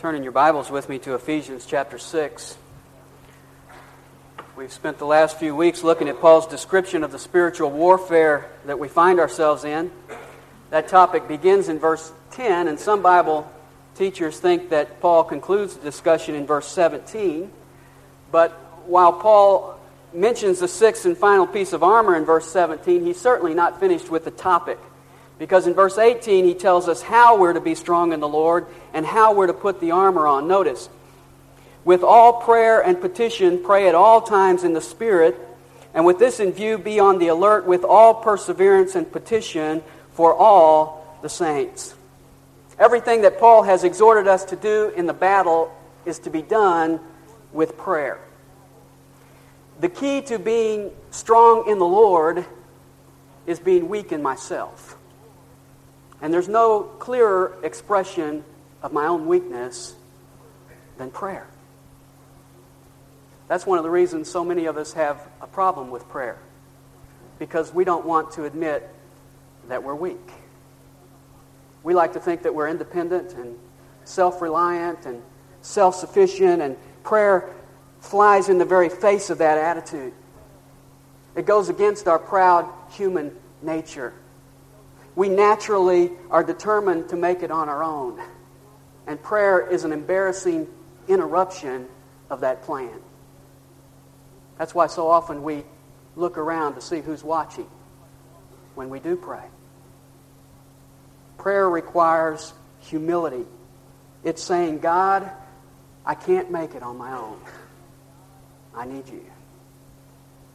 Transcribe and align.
Turn 0.00 0.14
in 0.14 0.22
your 0.22 0.32
Bibles 0.32 0.70
with 0.70 0.88
me 0.88 0.98
to 1.00 1.14
Ephesians 1.14 1.66
chapter 1.66 1.98
6. 1.98 2.56
We've 4.56 4.72
spent 4.72 4.96
the 4.96 5.04
last 5.04 5.38
few 5.38 5.54
weeks 5.54 5.84
looking 5.84 6.08
at 6.08 6.22
Paul's 6.22 6.46
description 6.46 7.04
of 7.04 7.12
the 7.12 7.18
spiritual 7.18 7.70
warfare 7.70 8.48
that 8.64 8.78
we 8.78 8.88
find 8.88 9.20
ourselves 9.20 9.62
in. 9.62 9.90
That 10.70 10.88
topic 10.88 11.28
begins 11.28 11.68
in 11.68 11.78
verse 11.78 12.10
10, 12.30 12.66
and 12.66 12.80
some 12.80 13.02
Bible 13.02 13.46
teachers 13.94 14.40
think 14.40 14.70
that 14.70 15.02
Paul 15.02 15.22
concludes 15.22 15.76
the 15.76 15.82
discussion 15.82 16.34
in 16.34 16.46
verse 16.46 16.66
17. 16.68 17.50
But 18.32 18.52
while 18.86 19.12
Paul 19.12 19.78
mentions 20.14 20.60
the 20.60 20.68
sixth 20.68 21.04
and 21.04 21.14
final 21.14 21.46
piece 21.46 21.74
of 21.74 21.82
armor 21.82 22.16
in 22.16 22.24
verse 22.24 22.50
17, 22.50 23.04
he's 23.04 23.20
certainly 23.20 23.52
not 23.52 23.78
finished 23.78 24.10
with 24.10 24.24
the 24.24 24.30
topic. 24.30 24.78
Because 25.40 25.66
in 25.66 25.72
verse 25.72 25.96
18, 25.96 26.44
he 26.44 26.52
tells 26.52 26.86
us 26.86 27.00
how 27.00 27.38
we're 27.38 27.54
to 27.54 27.62
be 27.62 27.74
strong 27.74 28.12
in 28.12 28.20
the 28.20 28.28
Lord 28.28 28.66
and 28.92 29.06
how 29.06 29.32
we're 29.32 29.46
to 29.46 29.54
put 29.54 29.80
the 29.80 29.92
armor 29.92 30.26
on. 30.26 30.46
Notice, 30.46 30.90
with 31.82 32.02
all 32.02 32.42
prayer 32.42 32.82
and 32.82 33.00
petition, 33.00 33.64
pray 33.64 33.88
at 33.88 33.94
all 33.94 34.20
times 34.20 34.64
in 34.64 34.74
the 34.74 34.82
Spirit, 34.82 35.40
and 35.94 36.04
with 36.04 36.18
this 36.18 36.40
in 36.40 36.52
view, 36.52 36.76
be 36.76 37.00
on 37.00 37.18
the 37.18 37.28
alert 37.28 37.64
with 37.64 37.84
all 37.84 38.12
perseverance 38.12 38.94
and 38.94 39.10
petition 39.10 39.82
for 40.12 40.34
all 40.34 41.18
the 41.22 41.30
saints. 41.30 41.94
Everything 42.78 43.22
that 43.22 43.40
Paul 43.40 43.62
has 43.62 43.82
exhorted 43.82 44.28
us 44.28 44.44
to 44.44 44.56
do 44.56 44.92
in 44.94 45.06
the 45.06 45.14
battle 45.14 45.74
is 46.04 46.18
to 46.18 46.30
be 46.30 46.42
done 46.42 47.00
with 47.54 47.78
prayer. 47.78 48.20
The 49.80 49.88
key 49.88 50.20
to 50.20 50.38
being 50.38 50.90
strong 51.10 51.66
in 51.66 51.78
the 51.78 51.86
Lord 51.86 52.44
is 53.46 53.58
being 53.58 53.88
weak 53.88 54.12
in 54.12 54.22
myself. 54.22 54.98
And 56.22 56.32
there's 56.32 56.48
no 56.48 56.82
clearer 56.82 57.56
expression 57.62 58.44
of 58.82 58.92
my 58.92 59.06
own 59.06 59.26
weakness 59.26 59.94
than 60.98 61.10
prayer. 61.10 61.46
That's 63.48 63.66
one 63.66 63.78
of 63.78 63.84
the 63.84 63.90
reasons 63.90 64.30
so 64.30 64.44
many 64.44 64.66
of 64.66 64.76
us 64.76 64.92
have 64.92 65.26
a 65.40 65.46
problem 65.46 65.90
with 65.90 66.08
prayer. 66.08 66.38
Because 67.38 67.72
we 67.72 67.84
don't 67.84 68.04
want 68.04 68.32
to 68.32 68.44
admit 68.44 68.88
that 69.68 69.82
we're 69.82 69.94
weak. 69.94 70.30
We 71.82 71.94
like 71.94 72.12
to 72.12 72.20
think 72.20 72.42
that 72.42 72.54
we're 72.54 72.68
independent 72.68 73.34
and 73.34 73.58
self 74.04 74.42
reliant 74.42 75.06
and 75.06 75.22
self 75.62 75.94
sufficient, 75.94 76.60
and 76.60 76.76
prayer 77.02 77.48
flies 78.00 78.48
in 78.48 78.58
the 78.58 78.64
very 78.64 78.88
face 78.90 79.30
of 79.30 79.38
that 79.38 79.56
attitude. 79.56 80.12
It 81.34 81.46
goes 81.46 81.68
against 81.68 82.08
our 82.08 82.18
proud 82.18 82.68
human 82.90 83.34
nature 83.62 84.12
we 85.14 85.28
naturally 85.28 86.12
are 86.30 86.42
determined 86.42 87.08
to 87.10 87.16
make 87.16 87.42
it 87.42 87.50
on 87.50 87.68
our 87.68 87.82
own. 87.82 88.20
And 89.06 89.20
prayer 89.22 89.66
is 89.66 89.84
an 89.84 89.92
embarrassing 89.92 90.68
interruption 91.08 91.88
of 92.28 92.40
that 92.40 92.62
plan. 92.62 93.00
That's 94.58 94.74
why 94.74 94.86
so 94.86 95.08
often 95.08 95.42
we 95.42 95.64
look 96.16 96.38
around 96.38 96.74
to 96.74 96.80
see 96.80 97.00
who's 97.00 97.24
watching 97.24 97.66
when 98.74 98.90
we 98.90 99.00
do 99.00 99.16
pray. 99.16 99.44
Prayer 101.38 101.68
requires 101.68 102.52
humility. 102.80 103.46
It's 104.22 104.42
saying, 104.42 104.80
God, 104.80 105.30
I 106.04 106.14
can't 106.14 106.50
make 106.50 106.74
it 106.74 106.82
on 106.82 106.98
my 106.98 107.12
own. 107.12 107.40
I 108.74 108.84
need 108.84 109.08
you. 109.08 109.29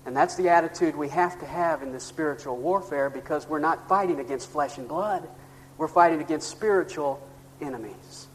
And 0.06 0.16
that's 0.16 0.36
the 0.36 0.50
attitude 0.50 0.96
we 0.96 1.10
have 1.10 1.40
to 1.40 1.46
have 1.46 1.82
in 1.82 1.92
this 1.92 2.04
spiritual 2.04 2.58
warfare 2.58 3.10
because 3.10 3.48
we're 3.48 3.60
not 3.60 3.90
fighting 3.90 4.20
against 4.20 4.50
flesh 4.52 4.78
and 4.78 4.88
blood. 4.88 5.28
We're 5.78 5.88
fighting 5.88 6.22
against 6.22 6.50
spiritual 6.50 7.26
enemies. 7.60 8.28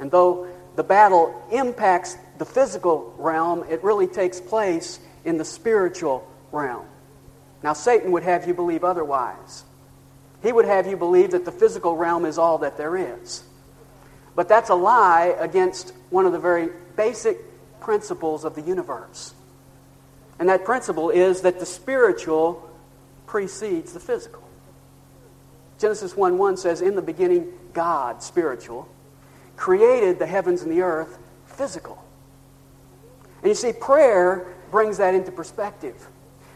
And 0.00 0.10
though 0.10 0.48
the 0.74 0.82
battle 0.82 1.40
impacts 1.52 2.16
the 2.38 2.44
physical 2.44 3.14
realm, 3.18 3.64
it 3.70 3.84
really 3.84 4.08
takes 4.08 4.40
place 4.40 4.98
in 5.24 5.38
the 5.38 5.44
spiritual 5.44 6.28
realm. 6.50 6.86
Now, 7.62 7.74
Satan 7.74 8.10
would 8.12 8.24
have 8.24 8.48
you 8.48 8.54
believe 8.54 8.82
otherwise. 8.82 9.64
He 10.42 10.50
would 10.50 10.64
have 10.64 10.88
you 10.88 10.96
believe 10.96 11.30
that 11.30 11.44
the 11.44 11.52
physical 11.52 11.96
realm 11.96 12.24
is 12.24 12.38
all 12.38 12.58
that 12.58 12.76
there 12.76 12.96
is. 12.96 13.44
But 14.34 14.48
that's 14.48 14.70
a 14.70 14.74
lie 14.74 15.36
against 15.38 15.92
one 16.10 16.26
of 16.26 16.32
the 16.32 16.40
very 16.40 16.70
basic 16.96 17.38
principles 17.80 18.44
of 18.44 18.56
the 18.56 18.62
universe. 18.62 19.34
And 20.42 20.48
that 20.48 20.64
principle 20.64 21.10
is 21.10 21.42
that 21.42 21.60
the 21.60 21.64
spiritual 21.64 22.68
precedes 23.26 23.92
the 23.92 24.00
physical. 24.00 24.42
Genesis 25.78 26.16
1 26.16 26.36
1 26.36 26.56
says, 26.56 26.80
In 26.82 26.96
the 26.96 27.00
beginning, 27.00 27.46
God, 27.72 28.24
spiritual, 28.24 28.88
created 29.54 30.18
the 30.18 30.26
heavens 30.26 30.62
and 30.62 30.72
the 30.72 30.82
earth, 30.82 31.16
physical. 31.46 32.04
And 33.42 33.50
you 33.50 33.54
see, 33.54 33.72
prayer 33.72 34.52
brings 34.72 34.98
that 34.98 35.14
into 35.14 35.30
perspective. 35.30 36.08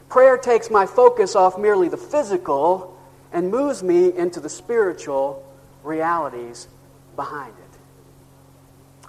Prayer 0.09 0.37
takes 0.37 0.69
my 0.69 0.85
focus 0.85 1.33
off 1.33 1.57
merely 1.57 1.87
the 1.87 1.95
physical 1.95 2.99
and 3.31 3.49
moves 3.49 3.83
me 3.83 4.11
into 4.11 4.41
the 4.41 4.49
spiritual 4.49 5.49
realities 5.81 6.67
behind 7.15 7.53
it. 7.57 7.79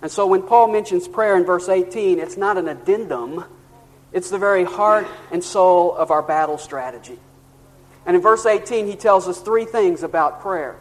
And 0.03 0.11
so 0.13 0.29
when 0.29 0.43
Paul 0.43 0.69
mentions 0.69 1.09
prayer 1.09 1.37
in 1.37 1.45
verse 1.45 1.69
18, 1.69 2.21
it's 2.21 2.37
not 2.37 2.57
an 2.57 2.69
addendum 2.69 3.45
it's 4.13 4.31
the 4.31 4.39
very 4.39 4.65
heart 4.65 5.07
and 5.31 5.43
soul 5.43 5.95
of 5.95 6.11
our 6.11 6.23
battle 6.23 6.59
strategy. 6.59 7.19
And 8.07 8.17
in 8.17 8.23
verse 8.23 8.47
18, 8.47 8.87
he 8.87 8.97
tells 8.97 9.29
us 9.29 9.41
three 9.41 9.65
things 9.65 10.03
about 10.03 10.41
prayer. 10.41 10.77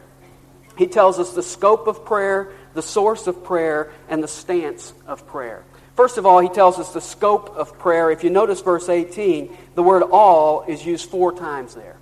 He 0.76 0.86
tells 0.86 1.18
us 1.18 1.34
the 1.34 1.42
scope 1.42 1.86
of 1.86 2.04
prayer, 2.04 2.52
the 2.74 2.82
source 2.82 3.26
of 3.26 3.44
prayer, 3.44 3.92
and 4.08 4.22
the 4.22 4.28
stance 4.28 4.94
of 5.06 5.26
prayer. 5.26 5.64
First 5.96 6.16
of 6.16 6.24
all, 6.24 6.38
he 6.38 6.48
tells 6.48 6.78
us 6.78 6.92
the 6.92 7.00
scope 7.00 7.56
of 7.56 7.76
prayer. 7.78 8.10
If 8.12 8.22
you 8.22 8.30
notice 8.30 8.60
verse 8.60 8.88
18, 8.88 9.56
the 9.74 9.82
word 9.82 10.04
all 10.04 10.62
is 10.62 10.86
used 10.86 11.10
four 11.10 11.32
times 11.32 11.74
there. 11.74 11.96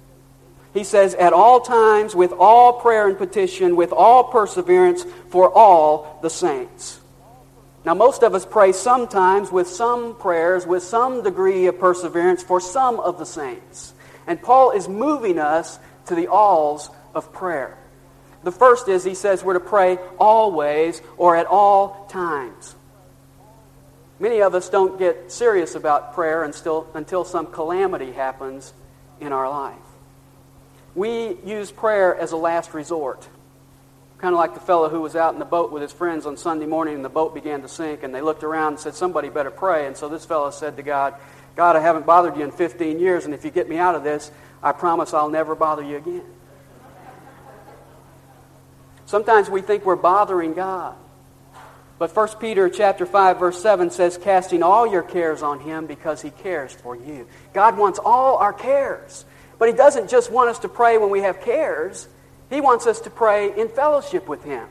He 0.74 0.84
says, 0.84 1.14
At 1.14 1.32
all 1.32 1.60
times, 1.60 2.14
with 2.14 2.32
all 2.32 2.74
prayer 2.74 3.08
and 3.08 3.16
petition, 3.16 3.74
with 3.74 3.92
all 3.92 4.24
perseverance, 4.24 5.04
for 5.30 5.50
all 5.50 6.18
the 6.20 6.28
saints. 6.28 7.00
Now, 7.86 7.94
most 7.94 8.24
of 8.24 8.34
us 8.34 8.44
pray 8.44 8.72
sometimes 8.72 9.52
with 9.52 9.68
some 9.68 10.16
prayers, 10.16 10.66
with 10.66 10.82
some 10.82 11.22
degree 11.22 11.66
of 11.66 11.78
perseverance 11.78 12.42
for 12.42 12.60
some 12.60 12.98
of 12.98 13.20
the 13.20 13.24
saints. 13.24 13.94
And 14.26 14.42
Paul 14.42 14.72
is 14.72 14.88
moving 14.88 15.38
us 15.38 15.78
to 16.06 16.16
the 16.16 16.26
alls 16.26 16.90
of 17.14 17.32
prayer. 17.32 17.78
The 18.42 18.50
first 18.50 18.88
is 18.88 19.04
he 19.04 19.14
says 19.14 19.44
we're 19.44 19.54
to 19.54 19.60
pray 19.60 19.98
always 20.18 21.00
or 21.16 21.36
at 21.36 21.46
all 21.46 22.06
times. 22.06 22.74
Many 24.18 24.42
of 24.42 24.56
us 24.56 24.68
don't 24.68 24.98
get 24.98 25.30
serious 25.30 25.76
about 25.76 26.12
prayer 26.12 26.42
until, 26.42 26.88
until 26.92 27.24
some 27.24 27.46
calamity 27.46 28.10
happens 28.10 28.74
in 29.20 29.32
our 29.32 29.48
life. 29.48 29.78
We 30.96 31.36
use 31.44 31.70
prayer 31.70 32.16
as 32.16 32.32
a 32.32 32.36
last 32.36 32.74
resort. 32.74 33.28
Kind 34.18 34.34
of 34.34 34.38
like 34.38 34.54
the 34.54 34.60
fellow 34.60 34.88
who 34.88 35.00
was 35.00 35.14
out 35.14 35.34
in 35.34 35.38
the 35.38 35.44
boat 35.44 35.70
with 35.70 35.82
his 35.82 35.92
friends 35.92 36.24
on 36.24 36.36
Sunday 36.36 36.64
morning 36.64 36.94
and 36.94 37.04
the 37.04 37.10
boat 37.10 37.34
began 37.34 37.60
to 37.62 37.68
sink 37.68 38.02
and 38.02 38.14
they 38.14 38.22
looked 38.22 38.44
around 38.44 38.74
and 38.74 38.80
said, 38.80 38.94
Somebody 38.94 39.28
better 39.28 39.50
pray. 39.50 39.86
And 39.86 39.96
so 39.96 40.08
this 40.08 40.24
fellow 40.24 40.50
said 40.50 40.76
to 40.76 40.82
God, 40.82 41.14
God, 41.54 41.76
I 41.76 41.80
haven't 41.80 42.06
bothered 42.06 42.36
you 42.36 42.44
in 42.44 42.50
15 42.50 42.98
years, 42.98 43.24
and 43.24 43.32
if 43.32 43.44
you 43.44 43.50
get 43.50 43.68
me 43.68 43.78
out 43.78 43.94
of 43.94 44.04
this, 44.04 44.30
I 44.62 44.72
promise 44.72 45.14
I'll 45.14 45.30
never 45.30 45.54
bother 45.54 45.82
you 45.82 45.96
again. 45.96 46.24
Sometimes 49.06 49.48
we 49.48 49.62
think 49.62 49.84
we're 49.84 49.96
bothering 49.96 50.52
God. 50.54 50.96
But 51.98 52.14
1 52.14 52.28
Peter 52.40 52.68
chapter 52.68 53.06
5 53.06 53.38
verse 53.38 53.62
7 53.62 53.90
says 53.90 54.18
casting 54.18 54.62
all 54.62 54.86
your 54.86 55.02
cares 55.02 55.42
on 55.42 55.60
him 55.60 55.86
because 55.86 56.20
he 56.20 56.30
cares 56.30 56.72
for 56.72 56.94
you. 56.94 57.26
God 57.54 57.78
wants 57.78 57.98
all 57.98 58.36
our 58.36 58.52
cares. 58.52 59.24
But 59.58 59.68
he 59.68 59.74
doesn't 59.74 60.10
just 60.10 60.30
want 60.30 60.50
us 60.50 60.58
to 60.60 60.68
pray 60.68 60.98
when 60.98 61.08
we 61.08 61.20
have 61.20 61.40
cares. 61.40 62.08
He 62.50 62.60
wants 62.60 62.86
us 62.86 63.00
to 63.00 63.10
pray 63.10 63.58
in 63.58 63.68
fellowship 63.68 64.28
with 64.28 64.44
him. 64.44 64.68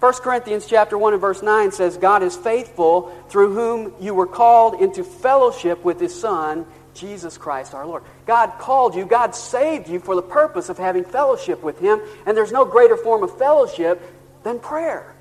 1 0.00 0.12
Corinthians 0.14 0.66
chapter 0.66 0.96
1 0.96 1.14
and 1.14 1.20
verse 1.20 1.42
9 1.42 1.72
says, 1.72 1.96
God 1.96 2.22
is 2.22 2.36
faithful 2.36 3.12
through 3.28 3.54
whom 3.54 3.92
you 4.00 4.14
were 4.14 4.26
called 4.26 4.80
into 4.80 5.02
fellowship 5.02 5.82
with 5.84 5.98
his 5.98 6.18
Son, 6.18 6.66
Jesus 6.94 7.36
Christ 7.36 7.74
our 7.74 7.84
Lord. 7.84 8.04
God 8.26 8.58
called 8.58 8.94
you, 8.94 9.06
God 9.06 9.34
saved 9.34 9.88
you 9.88 9.98
for 9.98 10.14
the 10.14 10.22
purpose 10.22 10.68
of 10.68 10.78
having 10.78 11.04
fellowship 11.04 11.62
with 11.62 11.80
him, 11.80 12.00
and 12.26 12.36
there's 12.36 12.52
no 12.52 12.64
greater 12.64 12.96
form 12.96 13.24
of 13.24 13.36
fellowship 13.38 14.00
than 14.44 14.60
prayer. 14.60 15.14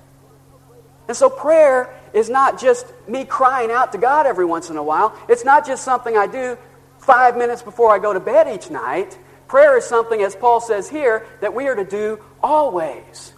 And 1.07 1.15
so 1.15 1.29
prayer 1.29 1.93
is 2.13 2.29
not 2.29 2.59
just 2.59 2.85
me 3.07 3.25
crying 3.25 3.71
out 3.71 3.93
to 3.93 3.97
God 3.97 4.25
every 4.27 4.45
once 4.45 4.69
in 4.69 4.77
a 4.77 4.83
while. 4.83 5.17
It's 5.27 5.45
not 5.45 5.65
just 5.65 5.83
something 5.83 6.17
I 6.17 6.27
do 6.27 6.57
five 6.99 7.37
minutes 7.37 7.61
before 7.61 7.95
I 7.95 7.99
go 7.99 8.13
to 8.13 8.19
bed 8.19 8.53
each 8.53 8.69
night. 8.69 9.17
Prayer 9.47 9.77
is 9.77 9.85
something, 9.85 10.21
as 10.21 10.35
Paul 10.35 10.59
says 10.59 10.89
here, 10.89 11.25
that 11.41 11.53
we 11.53 11.67
are 11.67 11.75
to 11.75 11.85
do 11.85 12.19
always. 12.43 13.33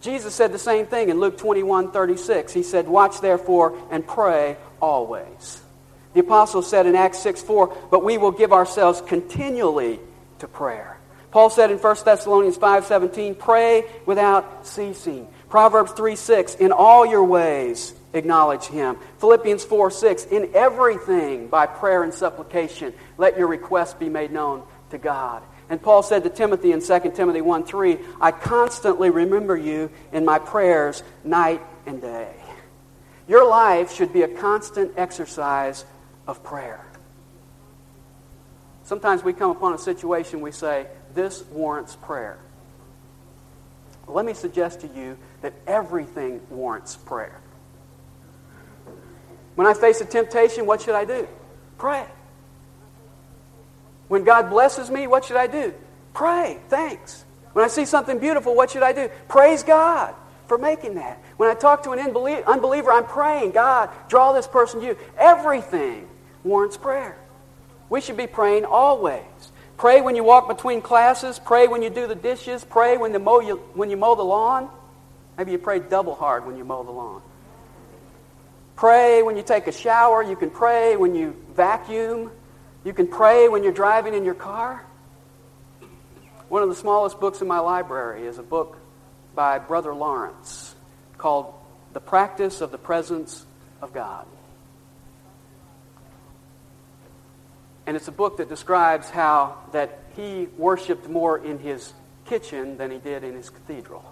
Jesus 0.00 0.34
said 0.34 0.52
the 0.52 0.58
same 0.58 0.86
thing 0.86 1.10
in 1.10 1.20
Luke 1.20 1.38
21 1.38 1.92
36. 1.92 2.52
He 2.52 2.62
said, 2.62 2.88
Watch 2.88 3.20
therefore 3.20 3.76
and 3.90 4.06
pray 4.06 4.56
always. 4.80 5.62
The 6.14 6.20
apostle 6.20 6.62
said 6.62 6.86
in 6.86 6.96
Acts 6.96 7.18
6 7.20 7.42
4, 7.42 7.76
But 7.90 8.02
we 8.02 8.18
will 8.18 8.32
give 8.32 8.52
ourselves 8.52 9.00
continually 9.02 10.00
to 10.38 10.48
prayer. 10.48 10.96
Paul 11.30 11.50
said 11.50 11.70
in 11.70 11.78
1 11.78 12.04
Thessalonians 12.04 12.56
5:17, 12.56 13.36
"Pray 13.36 13.84
without 14.04 14.66
ceasing." 14.66 15.28
Proverbs 15.48 15.92
3:6, 15.92 16.56
"In 16.56 16.72
all 16.72 17.06
your 17.06 17.22
ways 17.22 17.94
acknowledge 18.12 18.66
him." 18.66 18.96
Philippians 19.18 19.64
4:6, 19.64 20.24
"In 20.24 20.50
everything 20.54 21.46
by 21.46 21.66
prayer 21.66 22.02
and 22.02 22.12
supplication 22.12 22.92
let 23.16 23.38
your 23.38 23.46
requests 23.46 23.94
be 23.94 24.08
made 24.08 24.32
known 24.32 24.64
to 24.90 24.98
God." 24.98 25.42
And 25.70 25.80
Paul 25.80 26.02
said 26.02 26.24
to 26.24 26.30
Timothy 26.30 26.72
in 26.72 26.80
2 26.80 27.14
Timothy 27.14 27.40
1 27.40 27.64
3, 27.64 27.98
I 28.20 28.32
constantly 28.32 29.08
remember 29.10 29.56
you 29.56 29.90
in 30.12 30.24
my 30.24 30.38
prayers 30.40 31.04
night 31.22 31.62
and 31.86 32.00
day. 32.00 32.34
Your 33.28 33.46
life 33.46 33.94
should 33.94 34.12
be 34.12 34.22
a 34.22 34.28
constant 34.28 34.92
exercise 34.96 35.84
of 36.26 36.42
prayer. 36.42 36.84
Sometimes 38.82 39.22
we 39.22 39.32
come 39.32 39.52
upon 39.52 39.72
a 39.72 39.78
situation 39.78 40.40
we 40.40 40.50
say, 40.50 40.88
this 41.14 41.44
warrants 41.44 41.94
prayer. 41.94 42.38
Let 44.08 44.24
me 44.24 44.34
suggest 44.34 44.80
to 44.80 44.88
you 44.88 45.16
that 45.42 45.52
everything 45.68 46.40
warrants 46.50 46.96
prayer. 46.96 47.40
When 49.54 49.68
I 49.68 49.74
face 49.74 50.00
a 50.00 50.04
temptation, 50.04 50.66
what 50.66 50.80
should 50.80 50.96
I 50.96 51.04
do? 51.04 51.28
Pray. 51.78 52.04
When 54.10 54.24
God 54.24 54.50
blesses 54.50 54.90
me, 54.90 55.06
what 55.06 55.24
should 55.24 55.36
I 55.36 55.46
do? 55.46 55.72
Pray. 56.14 56.58
Thanks. 56.68 57.24
When 57.52 57.64
I 57.64 57.68
see 57.68 57.84
something 57.84 58.18
beautiful, 58.18 58.56
what 58.56 58.72
should 58.72 58.82
I 58.82 58.92
do? 58.92 59.08
Praise 59.28 59.62
God 59.62 60.16
for 60.48 60.58
making 60.58 60.96
that. 60.96 61.22
When 61.36 61.48
I 61.48 61.54
talk 61.54 61.84
to 61.84 61.92
an 61.92 62.00
unbeliever, 62.00 62.90
I'm 62.90 63.04
praying, 63.06 63.52
God, 63.52 63.88
draw 64.08 64.32
this 64.32 64.48
person 64.48 64.80
to 64.80 64.86
you. 64.86 64.98
Everything 65.16 66.08
warrants 66.42 66.76
prayer. 66.76 67.16
We 67.88 68.00
should 68.00 68.16
be 68.16 68.26
praying 68.26 68.64
always. 68.64 69.22
Pray 69.76 70.00
when 70.00 70.16
you 70.16 70.24
walk 70.24 70.48
between 70.48 70.82
classes. 70.82 71.38
Pray 71.38 71.68
when 71.68 71.80
you 71.80 71.88
do 71.88 72.08
the 72.08 72.16
dishes. 72.16 72.64
Pray 72.64 72.96
when 72.96 73.12
you 73.12 73.20
mow, 73.20 73.38
you, 73.38 73.58
when 73.74 73.90
you 73.90 73.96
mow 73.96 74.16
the 74.16 74.24
lawn. 74.24 74.68
Maybe 75.38 75.52
you 75.52 75.58
pray 75.58 75.78
double 75.78 76.16
hard 76.16 76.44
when 76.44 76.56
you 76.56 76.64
mow 76.64 76.82
the 76.82 76.90
lawn. 76.90 77.22
Pray 78.74 79.22
when 79.22 79.36
you 79.36 79.44
take 79.44 79.68
a 79.68 79.72
shower. 79.72 80.20
You 80.20 80.34
can 80.34 80.50
pray 80.50 80.96
when 80.96 81.14
you 81.14 81.36
vacuum. 81.54 82.32
You 82.84 82.94
can 82.94 83.08
pray 83.08 83.48
when 83.48 83.62
you're 83.62 83.72
driving 83.72 84.14
in 84.14 84.24
your 84.24 84.34
car. 84.34 84.84
One 86.48 86.62
of 86.62 86.68
the 86.68 86.74
smallest 86.74 87.20
books 87.20 87.42
in 87.42 87.48
my 87.48 87.58
library 87.58 88.26
is 88.26 88.38
a 88.38 88.42
book 88.42 88.78
by 89.34 89.58
Brother 89.58 89.94
Lawrence 89.94 90.74
called 91.18 91.52
The 91.92 92.00
Practice 92.00 92.60
of 92.60 92.72
the 92.72 92.78
Presence 92.78 93.44
of 93.82 93.92
God. 93.92 94.26
And 97.86 97.96
it's 97.96 98.08
a 98.08 98.12
book 98.12 98.38
that 98.38 98.48
describes 98.48 99.10
how 99.10 99.58
that 99.72 99.98
he 100.16 100.48
worshiped 100.56 101.08
more 101.08 101.38
in 101.38 101.58
his 101.58 101.92
kitchen 102.24 102.78
than 102.78 102.90
he 102.90 102.98
did 102.98 103.24
in 103.24 103.34
his 103.34 103.50
cathedral. 103.50 104.04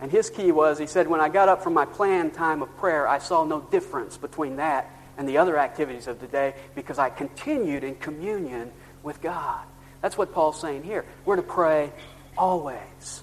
And 0.00 0.10
his 0.10 0.28
key 0.28 0.50
was, 0.50 0.78
he 0.78 0.86
said, 0.86 1.06
when 1.06 1.20
I 1.20 1.28
got 1.28 1.48
up 1.48 1.62
from 1.62 1.74
my 1.74 1.84
planned 1.84 2.34
time 2.34 2.62
of 2.62 2.76
prayer, 2.78 3.06
I 3.06 3.18
saw 3.18 3.44
no 3.44 3.60
difference 3.60 4.16
between 4.16 4.56
that 4.56 4.90
and 5.16 5.28
the 5.28 5.38
other 5.38 5.58
activities 5.58 6.06
of 6.06 6.20
the 6.20 6.26
day 6.26 6.54
because 6.74 6.98
I 6.98 7.10
continued 7.10 7.84
in 7.84 7.94
communion 7.96 8.70
with 9.02 9.20
God. 9.20 9.64
That's 10.00 10.18
what 10.18 10.32
Paul's 10.32 10.60
saying 10.60 10.82
here. 10.82 11.04
We're 11.24 11.36
to 11.36 11.42
pray 11.42 11.92
always. 12.36 13.22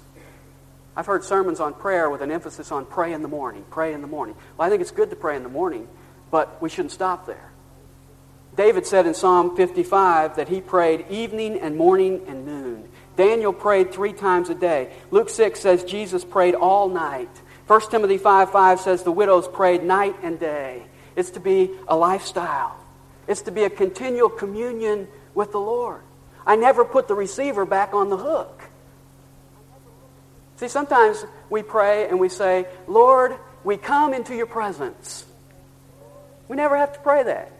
I've 0.95 1.06
heard 1.06 1.24
sermons 1.24 1.59
on 1.59 1.74
prayer 1.74 2.09
with 2.09 2.21
an 2.21 2.31
emphasis 2.31 2.71
on 2.71 2.86
pray 2.86 3.13
in 3.13 3.21
the 3.21 3.27
morning, 3.27 3.65
pray 3.69 3.94
in 3.94 4.01
the 4.01 4.07
morning. 4.07 4.36
Well, 4.57 4.68
I 4.68 4.69
think 4.69 4.81
it's 4.81 4.91
good 4.91 5.09
to 5.12 5.15
pray 5.15 5.36
in 5.36 5.44
the 5.44 5.50
morning, 5.50 5.88
but 6.31 6.62
we 6.62 6.69
shouldn't 6.69 6.91
stop 6.91 7.25
there. 7.25 7.51
David 8.56 8.86
said 8.86 9.06
in 9.06 9.13
Psalm 9.13 9.56
55 9.56 10.36
that 10.36 10.50
he 10.50 10.59
prayed 10.59 11.06
evening 11.09 11.59
and 11.59 11.77
morning 11.77 12.24
and 12.27 12.45
noon. 12.45 12.89
Daniel 13.15 13.53
prayed 13.53 13.94
three 13.94 14.13
times 14.13 14.50
a 14.50 14.56
day. 14.56 14.91
Luke 15.12 15.30
6 15.30 15.59
says 15.59 15.83
Jesus 15.83 16.25
prayed 16.25 16.56
all 16.56 16.89
night. 16.89 17.30
1 17.68 17.81
Timothy 17.91 18.18
5 18.18 18.51
5 18.51 18.80
says 18.80 19.03
the 19.03 19.12
widows 19.12 19.47
prayed 19.47 19.83
night 19.83 20.15
and 20.24 20.39
day. 20.39 20.83
It's 21.19 21.31
to 21.31 21.42
be 21.42 21.71
a 21.86 21.98
lifestyle. 21.98 22.77
It's 23.27 23.42
to 23.42 23.51
be 23.51 23.66
a 23.66 23.69
continual 23.69 24.30
communion 24.30 25.10
with 25.36 25.51
the 25.51 25.60
Lord. 25.60 26.01
I 26.48 26.56
never 26.56 26.86
put 26.86 27.10
the 27.10 27.13
receiver 27.13 27.66
back 27.66 27.94
on 27.94 28.10
the 28.10 28.16
hook. 28.16 28.63
See, 30.56 30.69
sometimes 30.69 31.25
we 31.50 31.62
pray 31.62 32.07
and 32.07 32.21
we 32.21 32.30
say, 32.30 32.68
Lord, 32.88 33.36
we 33.66 33.75
come 33.75 34.13
into 34.13 34.33
your 34.33 34.45
presence. 34.45 35.25
We 36.48 36.56
never 36.56 36.77
have 36.77 36.94
to 36.94 37.00
pray 37.01 37.24
that 37.24 37.51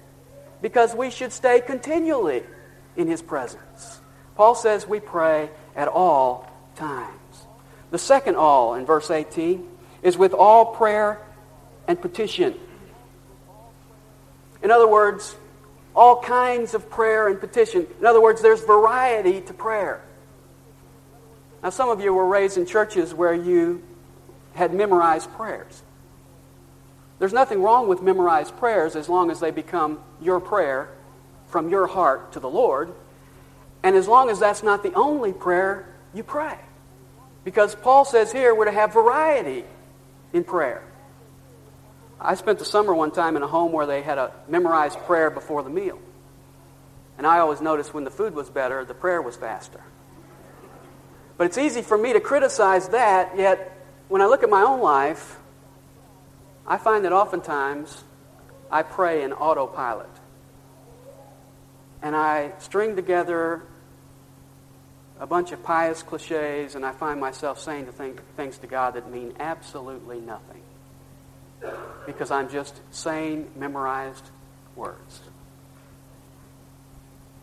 because 0.62 0.96
we 0.96 1.12
should 1.12 1.34
stay 1.34 1.60
continually 1.60 2.44
in 2.96 3.10
his 3.10 3.22
presence. 3.22 4.00
Paul 4.36 4.56
says 4.56 4.88
we 4.88 5.02
pray 5.02 5.50
at 5.76 5.90
all 5.90 6.50
times. 6.78 7.46
The 7.92 7.98
second 7.98 8.38
all 8.38 8.76
in 8.76 8.86
verse 8.86 9.12
18 9.12 9.68
is 10.02 10.18
with 10.18 10.34
all 10.34 10.68
prayer 10.68 11.20
and 11.90 12.02
petition. 12.02 12.58
In 14.62 14.72
other 14.72 14.88
words, 14.88 15.36
all 15.96 16.22
kinds 16.22 16.74
of 16.74 16.90
prayer 16.90 17.28
and 17.28 17.40
petition. 17.40 17.88
In 18.00 18.06
other 18.06 18.22
words, 18.22 18.42
there's 18.42 18.62
variety 18.62 19.42
to 19.42 19.54
prayer. 19.54 20.02
Now, 21.62 21.70
some 21.72 21.90
of 21.90 22.02
you 22.02 22.14
were 22.14 22.28
raised 22.28 22.58
in 22.58 22.66
churches 22.66 23.14
where 23.14 23.34
you 23.34 23.84
had 24.54 24.74
memorized 24.74 25.32
prayers. 25.34 25.84
There's 27.20 27.34
nothing 27.34 27.62
wrong 27.62 27.88
with 27.88 28.02
memorized 28.02 28.56
prayers 28.58 28.96
as 28.96 29.10
long 29.10 29.30
as 29.30 29.40
they 29.40 29.52
become 29.52 30.00
your 30.22 30.40
prayer 30.40 30.90
from 31.48 31.70
your 31.70 31.88
heart 31.88 32.34
to 32.34 32.40
the 32.40 32.50
Lord, 32.50 32.94
and 33.84 33.96
as 33.96 34.08
long 34.08 34.30
as 34.30 34.40
that's 34.40 34.64
not 34.64 34.84
the 34.84 34.94
only 34.94 35.34
prayer 35.34 35.86
you 36.14 36.24
pray. 36.24 36.58
Because 37.44 37.76
Paul 37.76 38.06
says 38.06 38.32
here 38.32 38.54
we're 38.54 38.66
to 38.66 38.72
have 38.72 38.94
variety 38.94 39.66
in 40.32 40.44
prayer. 40.44 40.84
I 42.22 42.36
spent 42.36 42.60
the 42.60 42.66
summer 42.66 42.94
one 42.94 43.12
time 43.12 43.38
in 43.38 43.44
a 43.44 43.48
home 43.48 43.72
where 43.72 43.86
they 43.86 44.02
had 44.02 44.18
a 44.18 44.34
memorized 44.48 45.00
prayer 45.00 45.30
before 45.30 45.64
the 45.64 45.70
meal. 45.70 46.00
And 47.18 47.26
I 47.26 47.40
always 47.40 47.62
noticed 47.62 47.94
when 47.94 48.04
the 48.04 48.12
food 48.12 48.34
was 48.36 48.50
better, 48.50 48.84
the 48.86 48.94
prayer 48.94 49.22
was 49.22 49.36
faster. 49.36 49.82
But 51.38 51.48
it's 51.48 51.58
easy 51.58 51.82
for 51.82 51.98
me 51.98 52.14
to 52.14 52.20
criticize 52.20 52.90
that, 52.90 53.38
yet 53.38 53.72
when 54.10 54.22
I 54.22 54.26
look 54.26 54.44
at 54.44 54.50
my 54.50 54.62
own 54.62 54.82
life, 54.82 55.38
I 56.68 56.78
find 56.78 57.06
that 57.06 57.14
oftentimes 57.14 58.04
I 58.70 58.84
pray 58.84 59.24
in 59.24 59.32
autopilot. 59.34 60.10
And 62.02 62.16
I 62.16 62.52
string 62.60 62.96
together 62.96 63.64
a 65.20 65.28
bunch 65.28 65.52
of 65.52 65.64
pious 65.64 66.04
cliches, 66.04 66.76
and 66.76 66.86
I 66.86 66.92
find 66.92 67.20
myself 67.20 67.60
saying 67.60 67.86
to 67.88 67.92
think, 67.92 68.22
things 68.36 68.58
to 68.60 68.68
God 68.68 68.94
that 68.94 69.12
mean 69.12 69.34
absolutely 69.40 70.20
nothing. 70.20 70.62
Because 72.06 72.32
I'm 72.32 72.50
just 72.50 72.80
saying 72.92 73.52
memorized 73.56 74.30
words. 74.76 75.22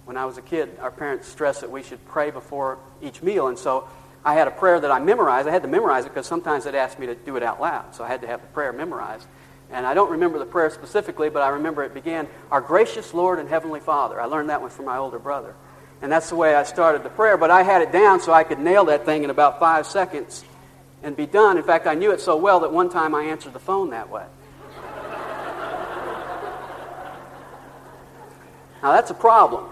When 0.04 0.16
I 0.16 0.24
was 0.24 0.38
a 0.38 0.42
kid, 0.42 0.78
our 0.80 0.90
parents 0.90 1.28
stressed 1.28 1.62
that 1.62 1.70
we 1.70 1.82
should 1.82 2.04
pray 2.06 2.30
before 2.30 2.78
each 3.02 3.22
meal, 3.22 3.48
and 3.48 3.58
so 3.58 3.88
I 4.24 4.34
had 4.34 4.48
a 4.48 4.52
prayer 4.52 4.80
that 4.80 4.90
I 4.90 4.98
memorized. 4.98 5.48
I 5.48 5.52
had 5.52 5.62
to 5.62 5.68
memorize 5.68 6.04
it 6.04 6.08
because 6.10 6.26
sometimes 6.26 6.64
they'd 6.64 6.74
ask 6.74 6.98
me 6.98 7.06
to 7.06 7.14
do 7.14 7.36
it 7.36 7.42
out 7.42 7.60
loud, 7.60 7.94
so 7.94 8.04
I 8.04 8.08
had 8.08 8.20
to 8.22 8.26
have 8.26 8.40
the 8.40 8.46
prayer 8.48 8.72
memorized. 8.72 9.26
And 9.70 9.84
I 9.84 9.94
don't 9.94 10.10
remember 10.10 10.38
the 10.38 10.46
prayer 10.46 10.70
specifically, 10.70 11.28
but 11.28 11.42
I 11.42 11.48
remember 11.48 11.82
it 11.82 11.92
began, 11.92 12.28
Our 12.50 12.60
gracious 12.60 13.12
Lord 13.12 13.38
and 13.38 13.48
Heavenly 13.48 13.80
Father. 13.80 14.20
I 14.20 14.26
learned 14.26 14.50
that 14.50 14.60
one 14.60 14.70
from 14.70 14.84
my 14.84 14.96
older 14.96 15.18
brother. 15.18 15.54
And 16.02 16.12
that's 16.12 16.28
the 16.28 16.36
way 16.36 16.54
I 16.54 16.62
started 16.62 17.02
the 17.02 17.10
prayer, 17.10 17.36
but 17.36 17.50
I 17.50 17.62
had 17.62 17.82
it 17.82 17.90
down 17.90 18.20
so 18.20 18.32
I 18.32 18.44
could 18.44 18.58
nail 18.58 18.84
that 18.86 19.04
thing 19.04 19.24
in 19.24 19.30
about 19.30 19.58
five 19.58 19.86
seconds 19.86 20.44
and 21.06 21.16
be 21.16 21.24
done. 21.24 21.56
In 21.56 21.62
fact, 21.62 21.86
I 21.86 21.94
knew 21.94 22.10
it 22.10 22.20
so 22.20 22.36
well 22.36 22.60
that 22.60 22.72
one 22.72 22.90
time 22.90 23.14
I 23.14 23.22
answered 23.22 23.52
the 23.52 23.60
phone 23.60 23.90
that 23.90 24.10
way. 24.10 24.24
now, 28.82 28.92
that's 28.92 29.12
a 29.12 29.14
problem. 29.14 29.66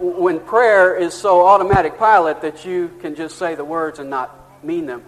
When 0.00 0.40
prayer 0.40 0.96
is 0.96 1.14
so 1.14 1.46
automatic 1.46 1.96
pilot 1.96 2.42
that 2.42 2.64
you 2.64 2.90
can 3.00 3.14
just 3.14 3.38
say 3.38 3.54
the 3.54 3.64
words 3.64 4.00
and 4.00 4.10
not 4.10 4.64
mean 4.64 4.86
them. 4.86 5.04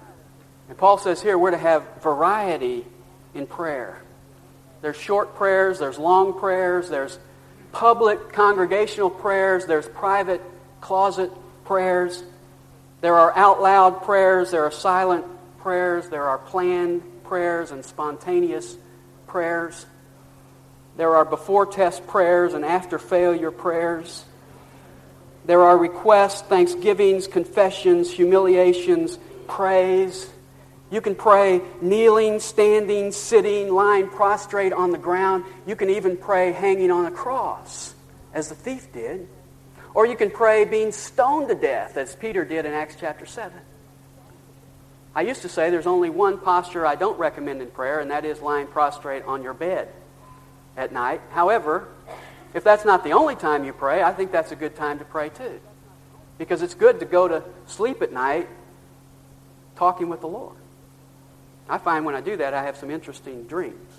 And 0.68 0.78
Paul 0.78 0.98
says 0.98 1.20
here 1.20 1.36
we're 1.36 1.50
to 1.50 1.58
have 1.58 1.82
variety 2.00 2.86
in 3.34 3.48
prayer. 3.48 4.00
There's 4.82 4.96
short 4.96 5.34
prayers, 5.34 5.80
there's 5.80 5.98
long 5.98 6.38
prayers, 6.38 6.88
there's 6.88 7.18
public 7.72 8.32
congregational 8.32 9.10
prayers, 9.10 9.66
there's 9.66 9.88
private 9.88 10.40
closet 10.80 11.32
prayers, 11.64 12.22
there 13.00 13.14
are 13.14 13.36
out 13.36 13.62
loud 13.62 14.02
prayers, 14.02 14.50
there 14.50 14.64
are 14.64 14.70
silent 14.70 15.24
prayers, 15.58 16.08
there 16.08 16.24
are 16.28 16.38
planned 16.38 17.02
prayers 17.24 17.70
and 17.70 17.84
spontaneous 17.84 18.76
prayers. 19.26 19.86
There 20.96 21.16
are 21.16 21.24
before 21.24 21.66
test 21.66 22.06
prayers 22.06 22.52
and 22.52 22.64
after 22.64 22.98
failure 22.98 23.50
prayers. 23.50 24.24
There 25.46 25.62
are 25.62 25.78
requests, 25.78 26.42
thanksgivings, 26.42 27.26
confessions, 27.26 28.10
humiliations, 28.10 29.18
praise. 29.48 30.28
You 30.90 31.00
can 31.00 31.14
pray 31.14 31.62
kneeling, 31.80 32.40
standing, 32.40 33.12
sitting, 33.12 33.72
lying 33.72 34.08
prostrate 34.08 34.72
on 34.72 34.90
the 34.90 34.98
ground. 34.98 35.44
You 35.66 35.76
can 35.76 35.88
even 35.88 36.16
pray 36.16 36.52
hanging 36.52 36.90
on 36.90 37.06
a 37.06 37.10
cross, 37.10 37.94
as 38.34 38.48
the 38.48 38.54
thief 38.54 38.92
did. 38.92 39.28
Or 39.94 40.06
you 40.06 40.16
can 40.16 40.30
pray 40.30 40.64
being 40.64 40.92
stoned 40.92 41.48
to 41.48 41.54
death, 41.54 41.96
as 41.96 42.14
Peter 42.14 42.44
did 42.44 42.64
in 42.66 42.72
Acts 42.72 42.96
chapter 42.98 43.26
7. 43.26 43.52
I 45.14 45.22
used 45.22 45.42
to 45.42 45.48
say 45.48 45.70
there's 45.70 45.88
only 45.88 46.10
one 46.10 46.38
posture 46.38 46.86
I 46.86 46.94
don't 46.94 47.18
recommend 47.18 47.60
in 47.60 47.68
prayer, 47.68 47.98
and 47.98 48.10
that 48.10 48.24
is 48.24 48.40
lying 48.40 48.68
prostrate 48.68 49.24
on 49.24 49.42
your 49.42 49.54
bed 49.54 49.88
at 50.76 50.92
night. 50.92 51.20
However, 51.30 51.88
if 52.54 52.62
that's 52.62 52.84
not 52.84 53.02
the 53.02 53.12
only 53.12 53.34
time 53.34 53.64
you 53.64 53.72
pray, 53.72 54.02
I 54.02 54.12
think 54.12 54.30
that's 54.30 54.52
a 54.52 54.56
good 54.56 54.76
time 54.76 54.98
to 55.00 55.04
pray 55.04 55.28
too. 55.28 55.60
Because 56.38 56.62
it's 56.62 56.74
good 56.74 57.00
to 57.00 57.06
go 57.06 57.26
to 57.26 57.42
sleep 57.66 58.02
at 58.02 58.12
night 58.12 58.48
talking 59.76 60.08
with 60.08 60.20
the 60.20 60.28
Lord. 60.28 60.56
I 61.68 61.78
find 61.78 62.04
when 62.04 62.14
I 62.14 62.20
do 62.20 62.36
that, 62.36 62.54
I 62.54 62.62
have 62.62 62.76
some 62.76 62.90
interesting 62.90 63.44
dreams. 63.44 63.92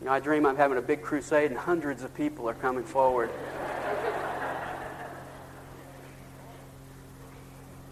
You 0.00 0.06
know, 0.06 0.12
I 0.12 0.20
dream 0.20 0.46
I'm 0.46 0.56
having 0.56 0.78
a 0.78 0.82
big 0.82 1.02
crusade 1.02 1.50
and 1.50 1.58
hundreds 1.58 2.02
of 2.04 2.14
people 2.14 2.48
are 2.48 2.54
coming 2.54 2.84
forward. 2.84 3.30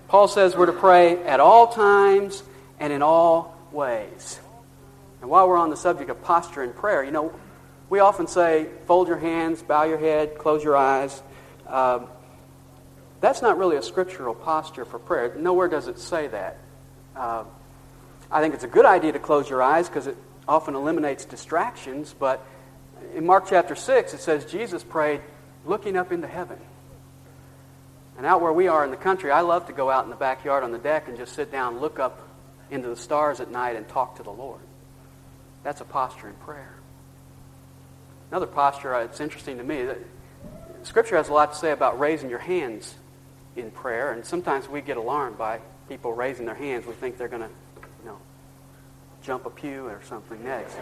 Paul 0.09 0.29
says 0.29 0.57
we're 0.57 0.67
to 0.67 0.73
pray 0.73 1.25
at 1.25 1.41
all 1.41 1.69
times 1.69 2.43
and 2.79 2.93
in 2.93 3.03
all 3.03 3.57
ways. 3.73 4.41
And 5.21 5.31
while 5.31 5.49
we're 5.49 5.57
on 5.57 5.71
the 5.71 5.77
subject 5.77 6.11
of 6.11 6.23
posture 6.23 6.63
in 6.63 6.73
prayer, 6.73 7.03
you 7.03 7.11
know, 7.11 7.33
we 7.89 8.01
often 8.01 8.27
say, 8.27 8.69
fold 8.87 9.09
your 9.09 9.17
hands, 9.17 9.63
bow 9.63 9.85
your 9.85 9.99
head, 9.99 10.39
close 10.39 10.63
your 10.63 10.77
eyes. 10.77 11.23
Um, 11.67 12.07
that's 13.21 13.43
not 13.43 13.59
really 13.59 13.77
a 13.77 13.83
scriptural 13.83 14.35
posture 14.35 14.85
for 14.85 14.99
prayer. 14.99 15.35
Nowhere 15.37 15.69
does 15.69 15.89
it 15.89 15.99
say 15.99 16.29
that. 16.29 16.59
Uh, 17.15 17.45
I 18.31 18.41
think 18.41 18.55
it's 18.55 18.65
a 18.65 18.69
good 18.69 18.85
idea 18.85 19.13
to 19.13 19.19
close 19.19 19.49
your 19.49 19.63
eyes 19.63 19.89
because 19.89 20.07
it 20.07 20.17
often 20.47 20.75
eliminates 20.75 21.25
distractions, 21.25 22.15
but 22.19 22.45
in 23.15 23.27
Mark 23.27 23.47
chapter 23.49 23.75
6, 23.75 24.15
it 24.15 24.21
says 24.21 24.45
Jesus 24.45 24.85
prayed 24.85 25.21
looking 25.65 25.97
up 25.97 26.13
into 26.13 26.27
heaven. 26.27 26.59
And 28.17 28.25
out 28.25 28.41
where 28.41 28.53
we 28.53 28.69
are 28.69 28.85
in 28.85 28.91
the 28.91 28.97
country, 28.97 29.31
I 29.31 29.41
love 29.41 29.67
to 29.67 29.73
go 29.73 29.91
out 29.91 30.05
in 30.05 30.11
the 30.11 30.17
backyard 30.17 30.65
on 30.65 30.73
the 30.73 30.79
deck 30.79 31.09
and 31.09 31.17
just 31.17 31.35
sit 31.35 31.53
down, 31.53 31.81
look 31.81 31.99
up 31.99 32.27
into 32.71 32.89
the 32.89 32.97
stars 32.97 33.41
at 33.41 33.51
night, 33.51 33.77
and 33.77 33.87
talk 33.89 34.17
to 34.17 34.23
the 34.23 34.31
Lord. 34.31 34.61
That's 35.63 35.81
a 35.81 35.85
posture 35.85 36.29
in 36.29 36.35
prayer. 36.35 36.75
Another 38.31 38.47
posture, 38.47 38.95
uh, 38.95 39.05
it's 39.05 39.21
interesting 39.21 39.59
to 39.59 39.65
me 39.65 39.85
that 39.85 39.99
Scripture 40.83 41.17
has 41.17 41.29
a 41.29 41.33
lot 41.33 41.53
to 41.53 41.59
say 41.59 41.73
about 41.73 42.01
raising 42.01 42.31
your 42.31 42.39
hands 42.39 42.95
in 43.55 43.71
prayer, 43.71 44.13
and 44.13 44.25
sometimes 44.25 44.69
we 44.69 44.81
get 44.81 44.97
alarmed 44.97 45.39
by 45.39 45.61
people 45.89 46.13
raising 46.13 46.47
their 46.47 46.55
hands. 46.55 46.87
We 46.87 46.95
think 46.95 47.19
they're 47.19 47.29
going 47.29 47.43
to, 47.43 47.51
you 48.03 48.07
know, 48.07 48.19
jump 49.23 49.47
a 49.47 49.51
pew 49.51 49.87
or 49.87 50.01
something 50.05 50.43
next. 50.43 50.77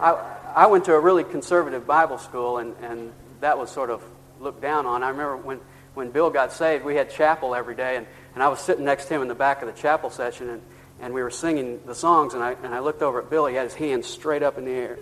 I, 0.00 0.12
I 0.54 0.66
went 0.66 0.84
to 0.86 0.94
a 0.94 1.00
really 1.00 1.24
conservative 1.24 1.86
Bible 1.86 2.18
school, 2.18 2.58
and, 2.58 2.74
and 2.82 3.12
that 3.40 3.58
was 3.58 3.70
sort 3.70 3.90
of 3.90 4.02
looked 4.40 4.62
down 4.62 4.86
on. 4.86 5.02
I 5.02 5.10
remember 5.10 5.36
when, 5.36 5.60
when 5.96 6.10
Bill 6.10 6.30
got 6.30 6.52
saved, 6.52 6.84
we 6.84 6.94
had 6.94 7.10
chapel 7.10 7.54
every 7.54 7.74
day, 7.74 7.96
and, 7.96 8.06
and 8.34 8.42
I 8.42 8.48
was 8.48 8.60
sitting 8.60 8.84
next 8.84 9.06
to 9.06 9.14
him 9.14 9.22
in 9.22 9.28
the 9.28 9.34
back 9.34 9.62
of 9.62 9.74
the 9.74 9.80
chapel 9.80 10.10
session, 10.10 10.50
and, 10.50 10.62
and 11.00 11.14
we 11.14 11.22
were 11.22 11.30
singing 11.30 11.80
the 11.86 11.94
songs, 11.94 12.34
and 12.34 12.42
I, 12.42 12.52
and 12.62 12.74
I 12.74 12.80
looked 12.80 13.02
over 13.02 13.20
at 13.20 13.30
Bill. 13.30 13.46
He 13.46 13.54
had 13.54 13.64
his 13.64 13.74
hands 13.74 14.06
straight 14.06 14.42
up 14.42 14.58
in 14.58 14.66
the 14.66 14.72
air. 14.72 14.98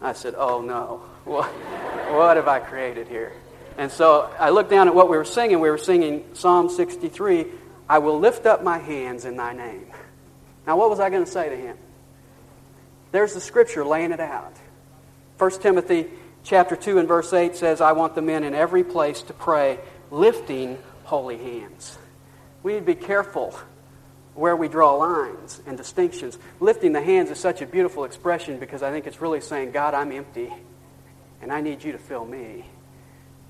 I 0.00 0.14
said, 0.14 0.34
Oh 0.36 0.62
no, 0.62 1.02
what, 1.24 1.46
what 1.46 2.36
have 2.36 2.48
I 2.48 2.58
created 2.58 3.06
here? 3.06 3.32
And 3.76 3.92
so 3.92 4.34
I 4.38 4.50
looked 4.50 4.70
down 4.70 4.88
at 4.88 4.94
what 4.94 5.10
we 5.10 5.16
were 5.16 5.26
singing. 5.26 5.60
We 5.60 5.70
were 5.70 5.78
singing 5.78 6.24
Psalm 6.32 6.70
63 6.70 7.46
I 7.88 7.98
will 7.98 8.20
lift 8.20 8.46
up 8.46 8.62
my 8.62 8.78
hands 8.78 9.24
in 9.24 9.36
thy 9.36 9.52
name. 9.52 9.86
Now, 10.64 10.76
what 10.76 10.90
was 10.90 11.00
I 11.00 11.10
going 11.10 11.24
to 11.24 11.30
say 11.30 11.48
to 11.48 11.56
him? 11.56 11.76
There's 13.10 13.34
the 13.34 13.40
scripture 13.40 13.84
laying 13.84 14.12
it 14.12 14.20
out. 14.20 14.54
1 15.38 15.50
Timothy 15.60 16.06
chapter 16.44 16.76
2 16.76 16.98
and 16.98 17.08
verse 17.08 17.32
8 17.32 17.56
says, 17.56 17.80
I 17.80 17.90
want 17.90 18.14
the 18.14 18.22
men 18.22 18.44
in 18.44 18.54
every 18.54 18.84
place 18.84 19.22
to 19.22 19.32
pray, 19.32 19.80
lifting 20.10 20.78
holy 21.04 21.38
hands. 21.38 21.98
We 22.62 22.74
need 22.74 22.80
to 22.80 22.86
be 22.86 22.94
careful 22.94 23.58
where 24.34 24.56
we 24.56 24.68
draw 24.68 24.94
lines 24.94 25.60
and 25.66 25.76
distinctions. 25.76 26.38
Lifting 26.60 26.92
the 26.92 27.02
hands 27.02 27.30
is 27.30 27.38
such 27.38 27.62
a 27.62 27.66
beautiful 27.66 28.04
expression 28.04 28.58
because 28.58 28.82
I 28.82 28.90
think 28.90 29.06
it's 29.06 29.20
really 29.20 29.40
saying, 29.40 29.72
God, 29.72 29.94
I'm 29.94 30.12
empty, 30.12 30.52
and 31.42 31.52
I 31.52 31.60
need 31.60 31.82
you 31.82 31.92
to 31.92 31.98
fill 31.98 32.24
me. 32.24 32.64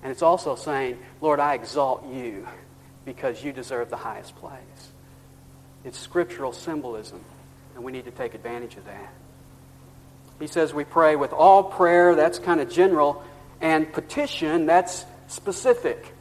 And 0.02 0.10
it's 0.10 0.22
also 0.22 0.54
saying, 0.54 0.98
Lord, 1.20 1.40
I 1.40 1.54
exalt 1.54 2.06
you 2.08 2.46
because 3.04 3.42
you 3.42 3.52
deserve 3.52 3.90
the 3.90 3.96
highest 3.96 4.34
place. 4.36 4.58
It's 5.84 5.98
scriptural 5.98 6.52
symbolism, 6.52 7.20
and 7.74 7.84
we 7.84 7.92
need 7.92 8.04
to 8.04 8.10
take 8.10 8.34
advantage 8.34 8.76
of 8.76 8.84
that. 8.86 9.12
He 10.38 10.46
says 10.46 10.72
we 10.72 10.84
pray 10.84 11.16
with 11.16 11.32
all 11.32 11.62
prayer, 11.62 12.14
that's 12.14 12.38
kind 12.38 12.60
of 12.60 12.70
general, 12.70 13.22
and 13.60 13.92
petition, 13.92 14.66
that's 14.66 15.04
specific. 15.28 16.14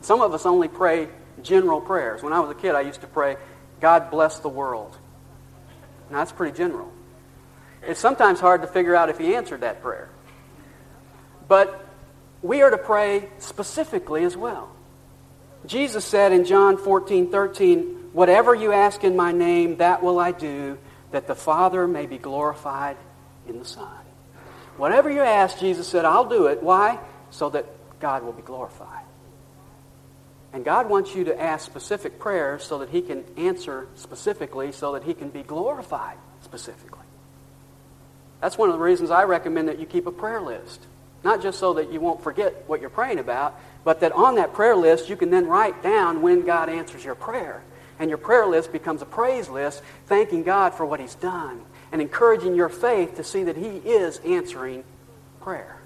Some 0.00 0.20
of 0.20 0.32
us 0.34 0.46
only 0.46 0.68
pray 0.68 1.08
general 1.42 1.80
prayers. 1.80 2.22
When 2.22 2.32
I 2.32 2.40
was 2.40 2.50
a 2.50 2.54
kid, 2.54 2.74
I 2.74 2.82
used 2.82 3.00
to 3.00 3.06
pray, 3.06 3.36
God 3.80 4.10
bless 4.10 4.38
the 4.38 4.48
world. 4.48 4.96
Now, 6.10 6.18
that's 6.18 6.32
pretty 6.32 6.56
general. 6.56 6.92
It's 7.82 8.00
sometimes 8.00 8.40
hard 8.40 8.62
to 8.62 8.68
figure 8.68 8.94
out 8.94 9.08
if 9.08 9.18
he 9.18 9.34
answered 9.34 9.60
that 9.60 9.82
prayer. 9.82 10.08
But 11.48 11.84
we 12.42 12.62
are 12.62 12.70
to 12.70 12.78
pray 12.78 13.28
specifically 13.38 14.24
as 14.24 14.36
well. 14.36 14.70
Jesus 15.66 16.04
said 16.04 16.32
in 16.32 16.44
John 16.44 16.78
14, 16.78 17.30
13, 17.30 17.96
Whatever 18.12 18.54
you 18.54 18.72
ask 18.72 19.04
in 19.04 19.14
my 19.14 19.32
name, 19.32 19.76
that 19.76 20.02
will 20.02 20.18
I 20.18 20.32
do, 20.32 20.78
that 21.10 21.26
the 21.26 21.34
Father 21.34 21.86
may 21.86 22.06
be 22.06 22.16
glorified 22.16 22.96
in 23.46 23.58
the 23.58 23.64
Son. 23.64 23.94
Whatever 24.76 25.10
you 25.10 25.20
ask, 25.20 25.58
Jesus 25.58 25.86
said, 25.86 26.04
I'll 26.04 26.28
do 26.28 26.46
it. 26.46 26.62
Why? 26.62 26.98
So 27.30 27.50
that 27.50 27.66
God 28.00 28.22
will 28.22 28.32
be 28.32 28.42
glorified. 28.42 29.04
And 30.52 30.64
God 30.64 30.88
wants 30.88 31.14
you 31.14 31.24
to 31.24 31.40
ask 31.40 31.66
specific 31.66 32.18
prayers 32.18 32.62
so 32.62 32.78
that 32.78 32.90
He 32.90 33.02
can 33.02 33.24
answer 33.36 33.88
specifically, 33.94 34.72
so 34.72 34.92
that 34.92 35.04
He 35.04 35.14
can 35.14 35.28
be 35.28 35.42
glorified 35.42 36.16
specifically. 36.42 37.00
That's 38.40 38.56
one 38.56 38.68
of 38.68 38.74
the 38.74 38.82
reasons 38.82 39.10
I 39.10 39.24
recommend 39.24 39.68
that 39.68 39.78
you 39.78 39.86
keep 39.86 40.06
a 40.06 40.12
prayer 40.12 40.40
list. 40.40 40.86
Not 41.24 41.42
just 41.42 41.58
so 41.58 41.74
that 41.74 41.92
you 41.92 42.00
won't 42.00 42.22
forget 42.22 42.64
what 42.68 42.80
you're 42.80 42.90
praying 42.90 43.18
about, 43.18 43.58
but 43.84 44.00
that 44.00 44.12
on 44.12 44.36
that 44.36 44.52
prayer 44.52 44.76
list 44.76 45.08
you 45.08 45.16
can 45.16 45.30
then 45.30 45.46
write 45.46 45.82
down 45.82 46.22
when 46.22 46.42
God 46.42 46.68
answers 46.68 47.04
your 47.04 47.14
prayer. 47.14 47.62
And 47.98 48.10
your 48.10 48.18
prayer 48.18 48.46
list 48.46 48.72
becomes 48.72 49.02
a 49.02 49.06
praise 49.06 49.48
list, 49.48 49.82
thanking 50.06 50.42
God 50.42 50.74
for 50.74 50.86
what 50.86 51.00
He's 51.00 51.14
done 51.14 51.62
and 51.92 52.02
encouraging 52.02 52.54
your 52.54 52.68
faith 52.68 53.16
to 53.16 53.24
see 53.24 53.44
that 53.44 53.56
He 53.56 53.68
is 53.68 54.18
answering 54.18 54.84
prayer. 55.40 55.78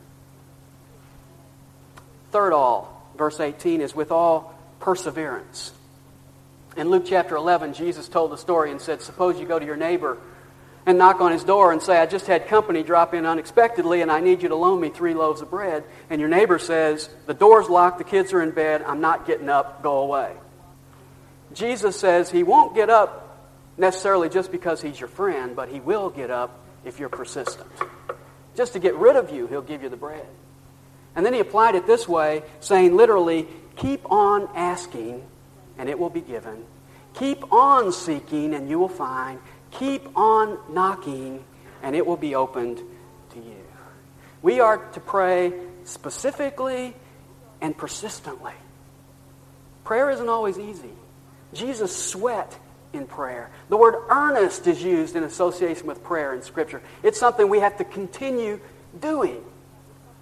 Third 2.31 2.53
all, 2.53 3.00
verse 3.21 3.39
18, 3.39 3.83
is 3.83 3.95
with 3.95 4.11
all 4.11 4.59
perseverance. 4.81 5.73
In 6.75 6.89
Luke 6.89 7.05
chapter 7.07 7.37
11, 7.37 7.75
Jesus 7.75 8.09
told 8.09 8.33
the 8.33 8.39
story 8.39 8.71
and 8.71 8.81
said, 8.81 9.03
Suppose 9.03 9.39
you 9.39 9.47
go 9.47 9.59
to 9.59 9.67
your 9.67 9.77
neighbor 9.77 10.17
and 10.87 10.97
knock 10.97 11.21
on 11.21 11.31
his 11.31 11.45
door 11.45 11.71
and 11.71 11.83
say, 11.83 11.99
I 11.99 12.07
just 12.07 12.27
had 12.27 12.47
company 12.47 12.83
drop 12.83 13.13
in 13.13 13.27
unexpectedly 13.27 14.01
and 14.01 14.11
I 14.11 14.21
need 14.21 14.43
you 14.43 14.49
to 14.49 14.57
loan 14.57 14.81
me 14.81 14.89
three 14.89 15.13
loaves 15.13 15.43
of 15.43 15.51
bread. 15.51 15.85
And 16.09 16.19
your 16.19 16.31
neighbor 16.31 16.59
says, 16.59 17.11
The 17.27 17.35
door's 17.35 17.69
locked, 17.69 17.99
the 17.99 18.05
kids 18.05 18.33
are 18.33 18.43
in 18.43 18.53
bed, 18.53 18.83
I'm 18.87 19.03
not 19.03 19.27
getting 19.27 19.51
up, 19.51 19.83
go 19.83 19.99
away. 19.99 20.33
Jesus 21.53 21.99
says 22.01 22.31
he 22.31 22.43
won't 22.43 22.75
get 22.75 22.89
up 22.89 23.39
necessarily 23.77 24.31
just 24.31 24.51
because 24.51 24.81
he's 24.81 24.99
your 24.99 25.09
friend, 25.09 25.55
but 25.55 25.69
he 25.69 25.81
will 25.81 26.09
get 26.09 26.31
up 26.31 26.65
if 26.87 26.99
you're 26.99 27.11
persistent. 27.11 27.69
Just 28.57 28.73
to 28.73 28.79
get 28.79 28.95
rid 28.95 29.17
of 29.17 29.31
you, 29.31 29.47
he'll 29.47 29.61
give 29.61 29.83
you 29.83 29.91
the 29.91 29.97
bread. 29.97 30.27
And 31.15 31.27
then 31.27 31.33
he 31.33 31.41
applied 31.41 31.75
it 31.75 31.87
this 31.87 32.09
way, 32.09 32.43
saying 32.61 32.97
literally, 32.97 33.49
Keep 33.77 34.11
on 34.13 34.49
asking, 34.55 35.27
and 35.79 35.89
it 35.89 35.99
will 35.99 36.11
be 36.11 36.21
given. 36.21 36.65
Keep 37.15 37.53
on 37.53 37.93
seeking, 37.93 38.55
and 38.55 38.69
you 38.69 38.79
will 38.79 38.89
find. 38.89 39.39
Keep 39.71 40.17
on 40.17 40.59
knocking, 40.69 41.43
and 41.83 41.97
it 41.97 42.05
will 42.05 42.19
be 42.19 42.35
opened 42.35 42.79
to 43.31 43.39
you. 43.39 43.57
We 44.43 44.61
are 44.61 44.77
to 44.77 45.01
pray 45.01 45.53
specifically 45.85 46.95
and 47.61 47.77
persistently. 47.77 48.53
Prayer 49.85 50.11
isn't 50.11 50.29
always 50.29 50.59
easy. 50.59 50.93
Jesus 51.53 51.97
sweat 51.97 52.59
in 52.93 53.07
prayer. 53.07 53.51
The 53.69 53.77
word 53.77 53.97
earnest 54.09 54.67
is 54.67 54.83
used 54.83 55.17
in 55.17 55.25
association 55.25 55.87
with 55.87 56.03
prayer 56.03 56.35
in 56.35 56.43
Scripture. 56.43 56.83
It's 57.03 57.19
something 57.19 57.49
we 57.49 57.61
have 57.61 57.79
to 57.79 57.85
continue 57.85 58.61
doing. 59.01 59.43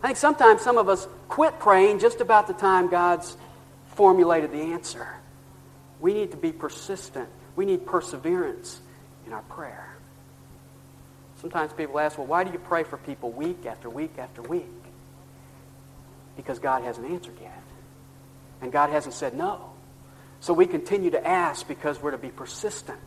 I 0.03 0.09
think 0.09 0.19
sometimes 0.19 0.63
some 0.63 0.79
of 0.79 0.89
us 0.89 1.09
quit 1.29 1.59
praying 1.59 1.99
just 1.99 2.21
about 2.21 2.47
the 2.47 2.53
time 2.53 2.89
God's 2.89 3.37
formulated 3.95 4.53
the 4.53 4.73
answer. 4.73 5.09
We 6.01 6.15
need 6.15 6.31
to 6.31 6.37
be 6.37 6.53
persistent. 6.53 7.29
We 7.57 7.67
need 7.67 7.85
perseverance 7.85 8.81
in 9.27 9.33
our 9.33 9.43
prayer. 9.43 9.97
Sometimes 11.41 11.73
people 11.73 11.99
ask, 11.99 12.17
well, 12.19 12.27
why 12.27 12.45
do 12.45 12.53
you 12.53 12.59
pray 12.59 12.85
for 12.85 12.97
people 12.97 13.31
week 13.33 13.67
after 13.67 13.91
week 13.91 14.19
after 14.19 14.43
week? 14.43 14.67
Because 16.37 16.61
God 16.61 16.85
hasn't 16.85 17.11
answered 17.11 17.37
yet. 17.41 17.63
And 18.61 18.71
God 18.71 18.91
hasn't 18.91 19.15
said 19.15 19.35
no. 19.35 19.71
So 20.41 20.53
we 20.53 20.67
continue 20.67 21.11
to 21.11 21.27
ask 21.27 21.67
because 21.67 22.01
we're 22.01 22.13
to 22.13 22.19
be 22.19 22.31
persistent. 22.31 22.99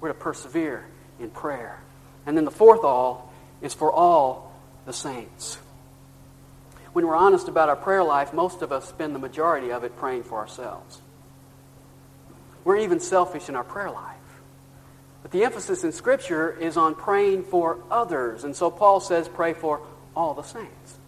We're 0.00 0.08
to 0.08 0.14
persevere 0.14 0.86
in 1.18 1.30
prayer. 1.30 1.80
And 2.26 2.36
then 2.36 2.44
the 2.44 2.50
fourth 2.50 2.84
all 2.84 3.32
is 3.62 3.72
for 3.72 3.90
all 3.90 4.52
the 4.84 4.92
saints. 4.92 5.58
When 6.92 7.06
we're 7.06 7.16
honest 7.16 7.48
about 7.48 7.68
our 7.68 7.76
prayer 7.76 8.02
life, 8.02 8.32
most 8.32 8.62
of 8.62 8.72
us 8.72 8.88
spend 8.88 9.14
the 9.14 9.18
majority 9.18 9.70
of 9.70 9.84
it 9.84 9.96
praying 9.96 10.24
for 10.24 10.38
ourselves. 10.38 11.00
We're 12.64 12.78
even 12.78 13.00
selfish 13.00 13.48
in 13.48 13.56
our 13.56 13.64
prayer 13.64 13.90
life. 13.90 14.16
But 15.22 15.30
the 15.30 15.44
emphasis 15.44 15.84
in 15.84 15.92
Scripture 15.92 16.50
is 16.50 16.76
on 16.76 16.94
praying 16.94 17.44
for 17.44 17.78
others. 17.90 18.44
And 18.44 18.56
so 18.56 18.70
Paul 18.70 19.00
says, 19.00 19.28
pray 19.28 19.52
for 19.52 19.80
all 20.16 20.34
the 20.34 20.42
saints. 20.42 20.98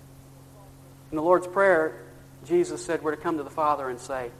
In 1.10 1.16
the 1.16 1.22
Lord's 1.22 1.46
Prayer, 1.46 2.00
Jesus 2.46 2.84
said 2.84 3.02
we're 3.02 3.14
to 3.14 3.20
come 3.20 3.36
to 3.36 3.42
the 3.42 3.50
Father 3.50 3.88
and 3.88 4.00
say, 4.00 4.30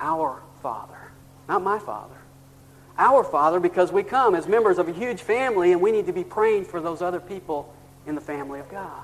Our 0.00 0.42
Father. 0.62 1.12
Not 1.48 1.62
my 1.62 1.78
Father. 1.78 2.16
Our 2.96 3.24
Father, 3.24 3.60
because 3.60 3.92
we 3.92 4.02
come 4.02 4.34
as 4.34 4.46
members 4.46 4.78
of 4.78 4.88
a 4.88 4.92
huge 4.92 5.22
family 5.22 5.72
and 5.72 5.80
we 5.80 5.92
need 5.92 6.06
to 6.06 6.12
be 6.12 6.24
praying 6.24 6.64
for 6.64 6.80
those 6.80 7.02
other 7.02 7.20
people 7.20 7.74
in 8.06 8.14
the 8.14 8.20
family 8.20 8.60
of 8.60 8.70
God. 8.70 9.02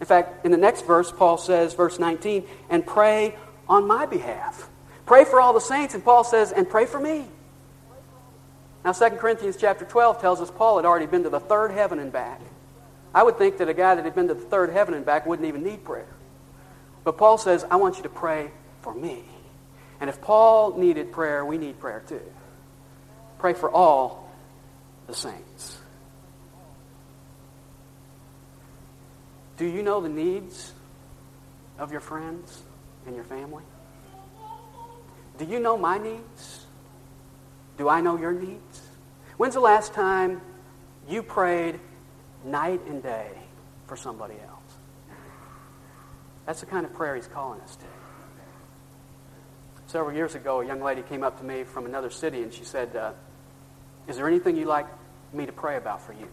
In 0.00 0.06
fact, 0.06 0.44
in 0.44 0.50
the 0.50 0.56
next 0.56 0.86
verse, 0.86 1.12
Paul 1.12 1.36
says, 1.36 1.74
verse 1.74 1.98
19, 1.98 2.44
and 2.70 2.84
pray 2.84 3.36
on 3.68 3.86
my 3.86 4.06
behalf. 4.06 4.68
Pray 5.06 5.24
for 5.24 5.40
all 5.40 5.52
the 5.52 5.60
saints, 5.60 5.94
and 5.94 6.02
Paul 6.02 6.24
says, 6.24 6.52
and 6.52 6.68
pray 6.68 6.86
for 6.86 6.98
me. 6.98 7.26
Now, 8.84 8.92
2 8.92 9.10
Corinthians 9.16 9.56
chapter 9.58 9.84
12 9.84 10.20
tells 10.20 10.40
us 10.40 10.50
Paul 10.50 10.76
had 10.76 10.86
already 10.86 11.06
been 11.06 11.24
to 11.24 11.30
the 11.30 11.40
third 11.40 11.70
heaven 11.70 11.98
and 11.98 12.10
back. 12.10 12.40
I 13.14 13.22
would 13.22 13.36
think 13.36 13.58
that 13.58 13.68
a 13.68 13.74
guy 13.74 13.94
that 13.94 14.04
had 14.04 14.14
been 14.14 14.28
to 14.28 14.34
the 14.34 14.40
third 14.40 14.70
heaven 14.70 14.94
and 14.94 15.04
back 15.04 15.26
wouldn't 15.26 15.46
even 15.46 15.62
need 15.62 15.84
prayer. 15.84 16.08
But 17.04 17.18
Paul 17.18 17.38
says, 17.38 17.64
I 17.70 17.76
want 17.76 17.96
you 17.96 18.04
to 18.04 18.08
pray 18.08 18.50
for 18.82 18.94
me. 18.94 19.24
And 20.00 20.08
if 20.08 20.20
Paul 20.22 20.78
needed 20.78 21.12
prayer, 21.12 21.44
we 21.44 21.58
need 21.58 21.78
prayer 21.78 22.02
too. 22.06 22.22
Pray 23.38 23.52
for 23.52 23.70
all 23.70 24.30
the 25.06 25.14
saints. 25.14 25.79
Do 29.60 29.66
you 29.66 29.82
know 29.82 30.00
the 30.00 30.08
needs 30.08 30.72
of 31.78 31.92
your 31.92 32.00
friends 32.00 32.62
and 33.04 33.14
your 33.14 33.26
family? 33.26 33.62
Do 35.36 35.44
you 35.44 35.60
know 35.60 35.76
my 35.76 35.98
needs? 35.98 36.64
Do 37.76 37.86
I 37.86 38.00
know 38.00 38.16
your 38.16 38.32
needs? 38.32 38.80
When's 39.36 39.52
the 39.52 39.60
last 39.60 39.92
time 39.92 40.40
you 41.06 41.22
prayed 41.22 41.78
night 42.42 42.80
and 42.86 43.02
day 43.02 43.32
for 43.86 43.96
somebody 43.96 44.36
else? 44.48 45.18
That's 46.46 46.60
the 46.60 46.66
kind 46.66 46.86
of 46.86 46.94
prayer 46.94 47.14
he's 47.14 47.26
calling 47.26 47.60
us 47.60 47.76
to. 47.76 47.84
Several 49.88 50.16
years 50.16 50.34
ago, 50.34 50.62
a 50.62 50.66
young 50.66 50.80
lady 50.80 51.02
came 51.02 51.22
up 51.22 51.38
to 51.38 51.44
me 51.44 51.64
from 51.64 51.84
another 51.84 52.08
city 52.08 52.42
and 52.42 52.50
she 52.50 52.64
said, 52.64 52.96
uh, 52.96 53.12
Is 54.08 54.16
there 54.16 54.26
anything 54.26 54.56
you'd 54.56 54.68
like 54.68 54.86
me 55.34 55.44
to 55.44 55.52
pray 55.52 55.76
about 55.76 56.00
for 56.00 56.14
you? 56.14 56.28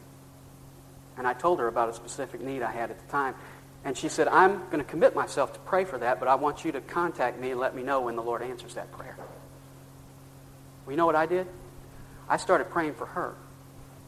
And 1.18 1.28
I 1.28 1.34
told 1.34 1.60
her 1.60 1.68
about 1.68 1.90
a 1.90 1.94
specific 1.94 2.42
need 2.42 2.62
I 2.62 2.72
had 2.72 2.92
at 2.92 3.00
the 3.00 3.12
time. 3.12 3.36
And 3.84 3.98
she 3.98 4.10
said, 4.10 4.28
I'm 4.28 4.58
going 4.66 4.80
to 4.80 4.84
commit 4.84 5.16
myself 5.16 5.54
to 5.54 5.60
pray 5.60 5.86
for 5.86 5.98
that, 5.98 6.20
but 6.20 6.28
I 6.28 6.36
want 6.36 6.66
you 6.66 6.72
to 6.74 6.82
contact 6.82 7.40
me 7.40 7.52
and 7.52 7.60
let 7.60 7.76
me 7.76 7.84
know 7.84 8.02
when 8.02 8.16
the 8.16 8.24
Lord 8.24 8.42
answers 8.42 8.76
that 8.76 8.92
prayer. 8.92 9.16
Well, 10.86 10.92
you 10.92 10.98
know 10.98 11.06
what 11.06 11.16
I 11.16 11.26
did? 11.26 11.48
I 12.30 12.38
started 12.38 12.70
praying 12.70 12.96
for 12.96 13.06
her. 13.08 13.36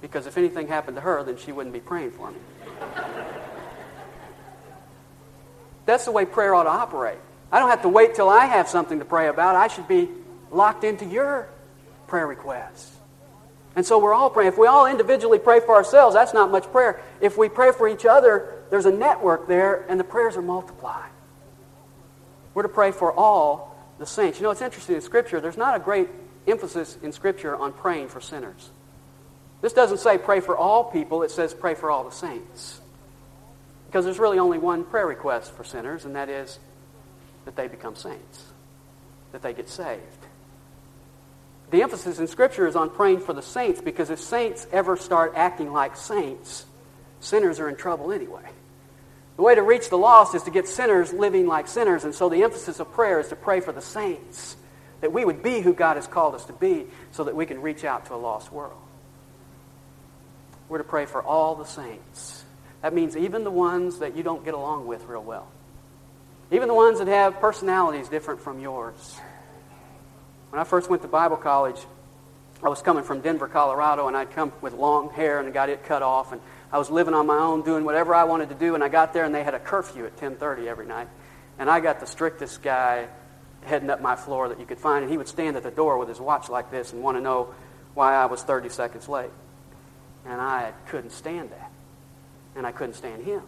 Because 0.01 0.27
if 0.27 0.37
anything 0.37 0.67
happened 0.67 0.95
to 0.95 1.01
her, 1.01 1.23
then 1.23 1.37
she 1.37 1.51
wouldn't 1.51 1.73
be 1.73 1.79
praying 1.79 2.11
for 2.11 2.31
me. 2.31 2.37
That's 5.85 6.05
the 6.05 6.11
way 6.11 6.25
prayer 6.25 6.53
ought 6.53 6.63
to 6.63 6.69
operate. 6.69 7.17
I 7.51 7.59
don't 7.59 7.69
have 7.69 7.81
to 7.81 7.89
wait 7.89 8.15
till 8.15 8.29
I 8.29 8.45
have 8.45 8.69
something 8.69 8.99
to 8.99 9.05
pray 9.05 9.27
about. 9.27 9.55
I 9.55 9.67
should 9.67 9.87
be 9.87 10.07
locked 10.51 10.83
into 10.83 11.05
your 11.05 11.49
prayer 12.07 12.27
requests. 12.27 12.98
And 13.75 13.85
so 13.85 13.99
we're 13.99 14.13
all 14.13 14.29
praying. 14.29 14.49
If 14.49 14.57
we 14.57 14.67
all 14.67 14.87
individually 14.87 15.39
pray 15.39 15.59
for 15.59 15.75
ourselves, 15.75 16.15
that's 16.15 16.33
not 16.33 16.51
much 16.51 16.69
prayer. 16.71 17.01
If 17.21 17.37
we 17.37 17.49
pray 17.49 17.71
for 17.71 17.87
each 17.87 18.05
other, 18.05 18.53
there's 18.69 18.85
a 18.85 18.91
network 18.91 19.47
there, 19.47 19.85
and 19.87 19.99
the 19.99 20.03
prayers 20.03 20.35
are 20.35 20.41
multiplied. 20.41 21.09
We're 22.53 22.63
to 22.63 22.69
pray 22.69 22.91
for 22.91 23.13
all 23.13 23.75
the 23.99 24.05
saints. 24.05 24.39
You 24.39 24.43
know, 24.43 24.51
it's 24.51 24.61
interesting 24.61 24.95
in 24.95 25.01
Scripture, 25.01 25.39
there's 25.39 25.57
not 25.57 25.75
a 25.75 25.79
great 25.79 26.09
emphasis 26.47 26.97
in 27.03 27.11
Scripture 27.11 27.55
on 27.55 27.73
praying 27.73 28.09
for 28.09 28.19
sinners. 28.19 28.71
This 29.61 29.73
doesn't 29.73 29.99
say 29.99 30.17
pray 30.17 30.39
for 30.39 30.57
all 30.57 30.85
people, 30.85 31.23
it 31.23 31.31
says 31.31 31.53
pray 31.53 31.75
for 31.75 31.91
all 31.91 32.03
the 32.03 32.11
saints. 32.11 32.79
Because 33.87 34.05
there's 34.05 34.19
really 34.19 34.39
only 34.39 34.57
one 34.57 34.83
prayer 34.83 35.07
request 35.07 35.51
for 35.53 35.63
sinners, 35.63 36.05
and 36.05 36.15
that 36.15 36.29
is 36.29 36.59
that 37.45 37.55
they 37.55 37.67
become 37.67 37.95
saints, 37.95 38.45
that 39.31 39.41
they 39.41 39.53
get 39.53 39.69
saved. 39.69 40.01
The 41.71 41.83
emphasis 41.83 42.19
in 42.19 42.27
Scripture 42.27 42.67
is 42.67 42.75
on 42.75 42.89
praying 42.89 43.19
for 43.19 43.33
the 43.33 43.41
saints 43.41 43.81
because 43.81 44.09
if 44.09 44.19
saints 44.19 44.65
ever 44.71 44.97
start 44.97 45.33
acting 45.35 45.71
like 45.71 45.95
saints, 45.95 46.65
sinners 47.19 47.59
are 47.59 47.69
in 47.69 47.75
trouble 47.75 48.11
anyway. 48.11 48.43
The 49.35 49.43
way 49.43 49.55
to 49.55 49.61
reach 49.61 49.89
the 49.89 49.97
lost 49.97 50.35
is 50.35 50.43
to 50.43 50.51
get 50.51 50.67
sinners 50.67 51.13
living 51.13 51.47
like 51.47 51.67
sinners, 51.67 52.03
and 52.03 52.13
so 52.13 52.27
the 52.27 52.43
emphasis 52.43 52.79
of 52.79 52.91
prayer 52.91 53.19
is 53.19 53.29
to 53.29 53.35
pray 53.35 53.61
for 53.61 53.71
the 53.71 53.81
saints, 53.81 54.57
that 55.01 55.13
we 55.13 55.23
would 55.23 55.41
be 55.43 55.61
who 55.61 55.73
God 55.73 55.95
has 55.95 56.07
called 56.07 56.35
us 56.35 56.45
to 56.45 56.53
be 56.53 56.87
so 57.11 57.23
that 57.23 57.35
we 57.35 57.45
can 57.45 57.61
reach 57.61 57.85
out 57.85 58.07
to 58.07 58.15
a 58.15 58.17
lost 58.17 58.51
world. 58.51 58.77
We're 60.67 60.79
to 60.79 60.83
pray 60.83 61.05
for 61.05 61.23
all 61.23 61.55
the 61.55 61.65
saints. 61.65 62.43
That 62.81 62.93
means 62.93 63.15
even 63.15 63.43
the 63.43 63.51
ones 63.51 63.99
that 63.99 64.15
you 64.17 64.23
don't 64.23 64.43
get 64.43 64.53
along 64.53 64.87
with 64.87 65.05
real 65.05 65.23
well. 65.23 65.47
Even 66.51 66.67
the 66.67 66.73
ones 66.73 66.99
that 66.99 67.07
have 67.07 67.39
personalities 67.39 68.09
different 68.09 68.41
from 68.41 68.59
yours. 68.59 69.19
When 70.49 70.59
I 70.59 70.63
first 70.63 70.89
went 70.89 71.03
to 71.03 71.07
Bible 71.07 71.37
college, 71.37 71.79
I 72.63 72.69
was 72.69 72.81
coming 72.81 73.03
from 73.03 73.21
Denver, 73.21 73.47
Colorado, 73.47 74.07
and 74.07 74.17
I'd 74.17 74.31
come 74.31 74.51
with 74.61 74.73
long 74.73 75.11
hair 75.11 75.39
and 75.39 75.53
got 75.53 75.69
it 75.69 75.83
cut 75.85 76.01
off, 76.01 76.31
and 76.31 76.41
I 76.71 76.77
was 76.77 76.89
living 76.89 77.13
on 77.13 77.27
my 77.27 77.37
own, 77.37 77.61
doing 77.61 77.85
whatever 77.85 78.13
I 78.15 78.23
wanted 78.23 78.49
to 78.49 78.55
do, 78.55 78.75
and 78.75 78.83
I 78.83 78.89
got 78.89 79.13
there 79.13 79.25
and 79.25 79.33
they 79.33 79.43
had 79.43 79.53
a 79.53 79.59
curfew 79.59 80.05
at 80.05 80.17
10:30 80.17 80.67
every 80.67 80.85
night, 80.85 81.07
and 81.57 81.69
I 81.69 81.79
got 81.79 81.99
the 81.99 82.05
strictest 82.05 82.61
guy 82.61 83.07
heading 83.63 83.89
up 83.89 84.01
my 84.01 84.15
floor 84.15 84.49
that 84.49 84.59
you 84.59 84.65
could 84.65 84.79
find, 84.79 85.03
and 85.03 85.11
he 85.11 85.17
would 85.17 85.27
stand 85.27 85.55
at 85.55 85.63
the 85.63 85.71
door 85.71 85.97
with 85.97 86.09
his 86.09 86.19
watch 86.19 86.49
like 86.49 86.71
this 86.71 86.93
and 86.93 87.03
want 87.03 87.17
to 87.17 87.21
know 87.21 87.53
why 87.93 88.15
I 88.15 88.25
was 88.25 88.41
30 88.43 88.69
seconds 88.69 89.07
late, 89.07 89.31
and 90.25 90.41
I 90.41 90.73
couldn't 90.87 91.11
stand 91.11 91.51
that, 91.51 91.71
and 92.55 92.65
I 92.65 92.71
couldn't 92.71 92.95
stand 92.95 93.23
him. 93.23 93.43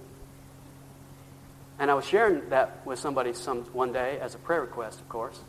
And 1.80 1.90
I 1.90 1.96
was 1.96 2.06
sharing 2.06 2.50
that 2.50 2.86
with 2.86 3.00
somebody 3.00 3.34
some 3.34 3.64
one 3.74 3.92
day 3.92 4.20
as 4.20 4.36
a 4.36 4.38
prayer 4.38 4.62
request, 4.62 5.00
of 5.02 5.10
course. 5.10 5.40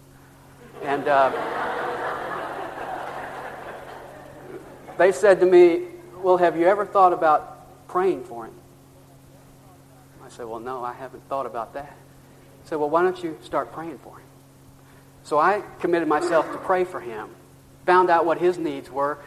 And 0.82 1.06
uh, 1.06 1.30
they 4.98 5.12
said 5.12 5.40
to 5.40 5.46
me, 5.46 5.88
Well, 6.22 6.36
have 6.38 6.56
you 6.56 6.66
ever 6.66 6.86
thought 6.86 7.12
about 7.12 7.88
praying 7.88 8.24
for 8.24 8.46
him? 8.46 8.54
I 10.24 10.28
said, 10.28 10.46
Well, 10.46 10.60
no, 10.60 10.82
I 10.84 10.92
haven't 10.92 11.28
thought 11.28 11.46
about 11.46 11.74
that. 11.74 11.96
I 12.64 12.68
said, 12.68 12.78
Well, 12.78 12.90
why 12.90 13.02
don't 13.02 13.22
you 13.22 13.38
start 13.42 13.72
praying 13.72 13.98
for 13.98 14.16
him? 14.16 14.26
So 15.24 15.38
I 15.38 15.62
committed 15.80 16.08
myself 16.08 16.50
to 16.52 16.58
pray 16.58 16.84
for 16.84 17.00
him, 17.00 17.28
found 17.86 18.10
out 18.10 18.26
what 18.26 18.38
his 18.38 18.58
needs 18.58 18.90
were, 18.90 19.18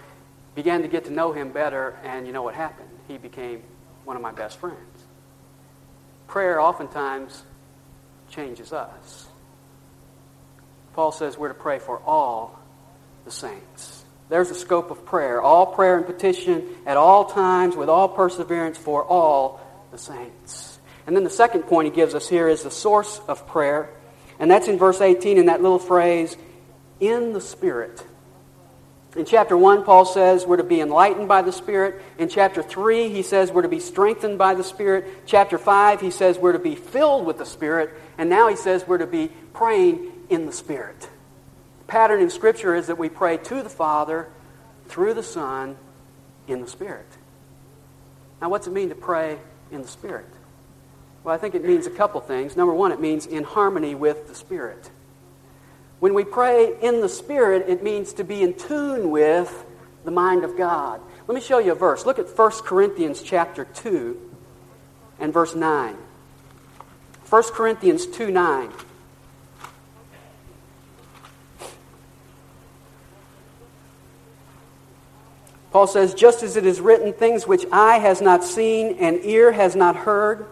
began 0.55 0.81
to 0.81 0.88
get 0.88 1.05
to 1.05 1.12
know 1.12 1.31
him 1.31 1.51
better, 1.51 1.97
and 2.03 2.25
you 2.27 2.34
know 2.34 2.43
what 2.43 2.55
happened? 2.55 2.89
He 3.08 3.17
became 3.17 3.62
one 4.03 4.15
of 4.15 4.21
my 4.21 4.31
best 4.31 4.58
friends. 4.58 4.79
Prayer 6.27 6.60
oftentimes 6.60 7.43
changes 8.29 8.73
us. 8.73 9.27
Paul 10.95 11.12
says 11.12 11.38
we're 11.38 11.49
to 11.49 11.53
pray 11.53 11.79
for 11.79 11.99
all 11.99 12.58
the 13.25 13.31
saints. 13.31 14.05
There's 14.29 14.49
the 14.49 14.55
scope 14.55 14.91
of 14.91 15.05
prayer. 15.05 15.41
All 15.41 15.67
prayer 15.67 15.97
and 15.97 16.05
petition 16.05 16.65
at 16.86 16.95
all 16.95 17.25
times 17.25 17.75
with 17.75 17.89
all 17.89 18.08
perseverance 18.08 18.77
for 18.77 19.03
all 19.03 19.60
the 19.91 19.97
saints. 19.97 20.79
And 21.05 21.15
then 21.15 21.25
the 21.25 21.29
second 21.29 21.63
point 21.63 21.89
he 21.89 21.95
gives 21.95 22.15
us 22.15 22.29
here 22.29 22.47
is 22.47 22.63
the 22.63 22.71
source 22.71 23.19
of 23.27 23.45
prayer. 23.45 23.89
And 24.39 24.49
that's 24.49 24.69
in 24.69 24.77
verse 24.77 25.01
18 25.01 25.38
in 25.38 25.47
that 25.47 25.62
little 25.62 25.79
phrase, 25.79 26.36
in 26.99 27.34
the 27.34 27.41
Spirit. 27.41 28.03
In 29.15 29.25
chapter 29.25 29.55
1, 29.55 29.84
Paul 29.84 30.05
says 30.05 30.45
we're 30.45 30.58
to 30.58 30.63
be 30.63 30.81
enlightened 30.81 31.27
by 31.27 31.41
the 31.41 31.51
Spirit. 31.51 32.01
In 32.17 32.29
chapter 32.29 32.63
3, 32.63 33.10
he 33.10 33.21
says 33.21 33.51
we're 33.51 33.62
to 33.62 33.67
be 33.67 33.79
strengthened 33.79 34.38
by 34.38 34.55
the 34.55 34.63
Spirit. 34.63 35.25
Chapter 35.25 35.58
5, 35.58 36.01
he 36.01 36.12
says 36.12 36.38
we're 36.38 36.53
to 36.53 36.60
be 36.60 36.75
filled 36.75 37.25
with 37.25 37.38
the 37.38 37.45
Spirit. 37.45 37.93
And 38.17 38.29
now 38.29 38.47
he 38.47 38.55
says 38.55 38.88
we're 38.88 38.97
to 38.97 39.08
be 39.08 39.29
praying 39.53 40.12
in 40.29 40.45
the 40.45 40.51
Spirit. 40.51 41.09
The 41.79 41.85
pattern 41.85 42.21
in 42.21 42.29
Scripture 42.29 42.75
is 42.75 42.88
that 42.88 42.97
we 42.97 43.09
pray 43.09 43.38
to 43.38 43.61
the 43.61 43.69
Father, 43.69 44.27
through 44.88 45.13
the 45.13 45.23
Son, 45.23 45.77
in 46.47 46.61
the 46.61 46.67
Spirit. 46.67 47.07
Now, 48.41 48.49
what's 48.49 48.67
it 48.67 48.73
mean 48.73 48.89
to 48.89 48.95
pray 48.95 49.38
in 49.71 49.81
the 49.81 49.88
Spirit? 49.88 50.29
Well, 51.23 51.33
I 51.33 51.38
think 51.38 51.55
it 51.55 51.63
means 51.65 51.88
a 51.88 51.91
couple 51.91 52.21
things. 52.21 52.55
Number 52.55 52.73
one, 52.73 52.91
it 52.91 53.01
means 53.01 53.25
in 53.25 53.43
harmony 53.43 53.95
with 53.95 54.27
the 54.27 54.35
Spirit. 54.35 54.91
When 55.99 56.13
we 56.13 56.23
pray 56.23 56.77
in 56.81 57.01
the 57.01 57.09
Spirit, 57.09 57.65
it 57.67 57.81
means 57.81 58.13
to 58.13 58.23
be 58.23 58.43
in 58.43 58.53
tune 58.53 59.09
with 59.09 59.65
the 60.03 60.11
mind 60.11 60.43
of 60.43 60.57
God. 60.57 61.01
Let 61.27 61.33
me 61.33 61.41
show 61.41 61.57
you 61.57 61.71
a 61.71 61.75
verse. 61.75 62.05
Look 62.05 62.19
at 62.19 62.38
1 62.38 62.51
Corinthians 62.63 63.23
chapter 63.23 63.65
2 63.65 64.31
and 65.19 65.33
verse 65.33 65.55
9. 65.55 65.97
1 67.27 67.43
Corinthians 67.53 68.05
2 68.05 68.29
9. 68.29 68.71
Paul 75.75 75.88
says, 75.88 76.13
just 76.13 76.41
as 76.41 76.55
it 76.55 76.65
is 76.65 76.79
written, 76.79 77.11
things 77.11 77.45
which 77.45 77.65
eye 77.69 77.97
has 77.97 78.21
not 78.21 78.45
seen 78.45 78.95
and 78.97 79.19
ear 79.25 79.51
has 79.51 79.75
not 79.75 79.97
heard, 79.97 80.45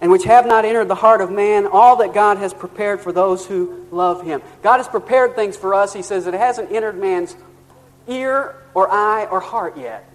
and 0.00 0.10
which 0.10 0.24
have 0.24 0.46
not 0.46 0.64
entered 0.64 0.88
the 0.88 0.94
heart 0.94 1.20
of 1.20 1.30
man 1.30 1.66
all 1.66 1.96
that 1.96 2.14
God 2.14 2.38
has 2.38 2.54
prepared 2.54 3.02
for 3.02 3.12
those 3.12 3.44
who 3.44 3.86
love 3.90 4.24
him. 4.24 4.40
God 4.62 4.78
has 4.78 4.88
prepared 4.88 5.34
things 5.34 5.54
for 5.54 5.74
us, 5.74 5.92
he 5.92 6.00
says, 6.00 6.26
it 6.26 6.32
hasn't 6.32 6.72
entered 6.72 6.96
man's 6.96 7.36
ear 8.08 8.56
or 8.72 8.90
eye 8.90 9.26
or 9.26 9.38
heart 9.38 9.76
yet. 9.76 10.10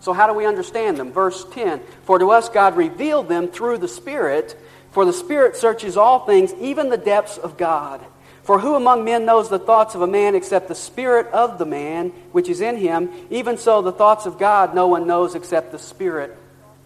So, 0.00 0.12
how 0.12 0.26
do 0.26 0.32
we 0.32 0.44
understand 0.44 0.96
them? 0.96 1.12
Verse 1.12 1.46
10 1.52 1.80
For 2.02 2.18
to 2.18 2.32
us 2.32 2.48
God 2.48 2.76
revealed 2.76 3.28
them 3.28 3.46
through 3.46 3.78
the 3.78 3.86
Spirit, 3.86 4.58
for 4.90 5.04
the 5.04 5.12
Spirit 5.12 5.54
searches 5.54 5.96
all 5.96 6.26
things, 6.26 6.52
even 6.54 6.88
the 6.88 6.98
depths 6.98 7.38
of 7.38 7.56
God. 7.56 8.04
For 8.42 8.58
who 8.58 8.74
among 8.74 9.04
men 9.04 9.26
knows 9.26 9.48
the 9.48 9.58
thoughts 9.58 9.94
of 9.94 10.02
a 10.02 10.06
man 10.06 10.34
except 10.34 10.68
the 10.68 10.74
Spirit 10.74 11.26
of 11.28 11.58
the 11.58 11.66
man 11.66 12.08
which 12.32 12.48
is 12.48 12.60
in 12.60 12.76
him? 12.76 13.10
Even 13.30 13.58
so, 13.58 13.82
the 13.82 13.92
thoughts 13.92 14.26
of 14.26 14.38
God 14.38 14.74
no 14.74 14.86
one 14.86 15.06
knows 15.06 15.34
except 15.34 15.72
the 15.72 15.78
Spirit 15.78 16.36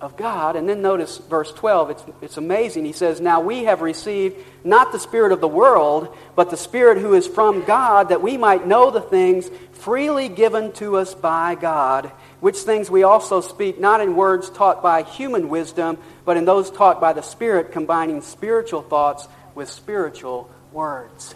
of 0.01 0.17
God. 0.17 0.57
And 0.57 0.69
then 0.69 0.83
notice 0.83 1.17
verse 1.17 1.51
12. 1.53 1.91
It's, 1.91 2.05
it's 2.21 2.37
amazing. 2.37 2.85
He 2.85 2.93
says, 2.93 3.21
Now 3.21 3.41
we 3.41 3.65
have 3.65 3.81
received 3.81 4.37
not 4.63 4.93
the 4.93 4.99
Spirit 4.99 5.33
of 5.33 5.41
the 5.41 5.49
world, 5.49 6.15
but 6.37 6.51
the 6.51 6.57
Spirit 6.57 6.99
who 6.99 7.15
is 7.15 7.27
from 7.27 7.65
God, 7.65 8.11
that 8.11 8.21
we 8.21 8.37
might 8.37 8.67
know 8.67 8.91
the 8.91 9.01
things 9.01 9.49
freely 9.73 10.29
given 10.29 10.73
to 10.73 10.97
us 10.97 11.15
by 11.15 11.55
God, 11.55 12.13
which 12.41 12.59
things 12.59 12.91
we 12.91 13.03
also 13.03 13.41
speak, 13.41 13.81
not 13.81 14.01
in 14.01 14.17
words 14.17 14.51
taught 14.51 14.83
by 14.83 15.03
human 15.03 15.49
wisdom, 15.49 15.99
but 16.25 16.37
in 16.37 16.45
those 16.45 16.71
taught 16.71 17.01
by 17.01 17.13
the 17.13 17.23
Spirit, 17.23 17.73
combining 17.73 18.21
spiritual 18.21 18.83
thoughts 18.83 19.27
with 19.55 19.71
spiritual 19.71 20.51
words. 20.73 21.35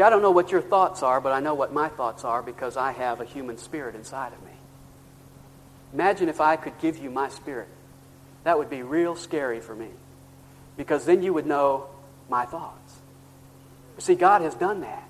See, 0.00 0.04
I 0.04 0.08
don't 0.08 0.22
know 0.22 0.30
what 0.30 0.50
your 0.50 0.62
thoughts 0.62 1.02
are, 1.02 1.20
but 1.20 1.32
I 1.32 1.40
know 1.40 1.52
what 1.52 1.74
my 1.74 1.90
thoughts 1.90 2.24
are 2.24 2.42
because 2.42 2.78
I 2.78 2.92
have 2.92 3.20
a 3.20 3.24
human 3.26 3.58
spirit 3.58 3.94
inside 3.94 4.32
of 4.32 4.42
me. 4.42 4.52
Imagine 5.92 6.30
if 6.30 6.40
I 6.40 6.56
could 6.56 6.72
give 6.78 6.96
you 6.96 7.10
my 7.10 7.28
spirit. 7.28 7.68
That 8.44 8.56
would 8.56 8.70
be 8.70 8.82
real 8.82 9.14
scary 9.14 9.60
for 9.60 9.74
me 9.74 9.88
because 10.78 11.04
then 11.04 11.22
you 11.22 11.34
would 11.34 11.44
know 11.44 11.88
my 12.30 12.46
thoughts. 12.46 12.98
see, 13.98 14.14
God 14.14 14.40
has 14.40 14.54
done 14.54 14.80
that. 14.80 15.06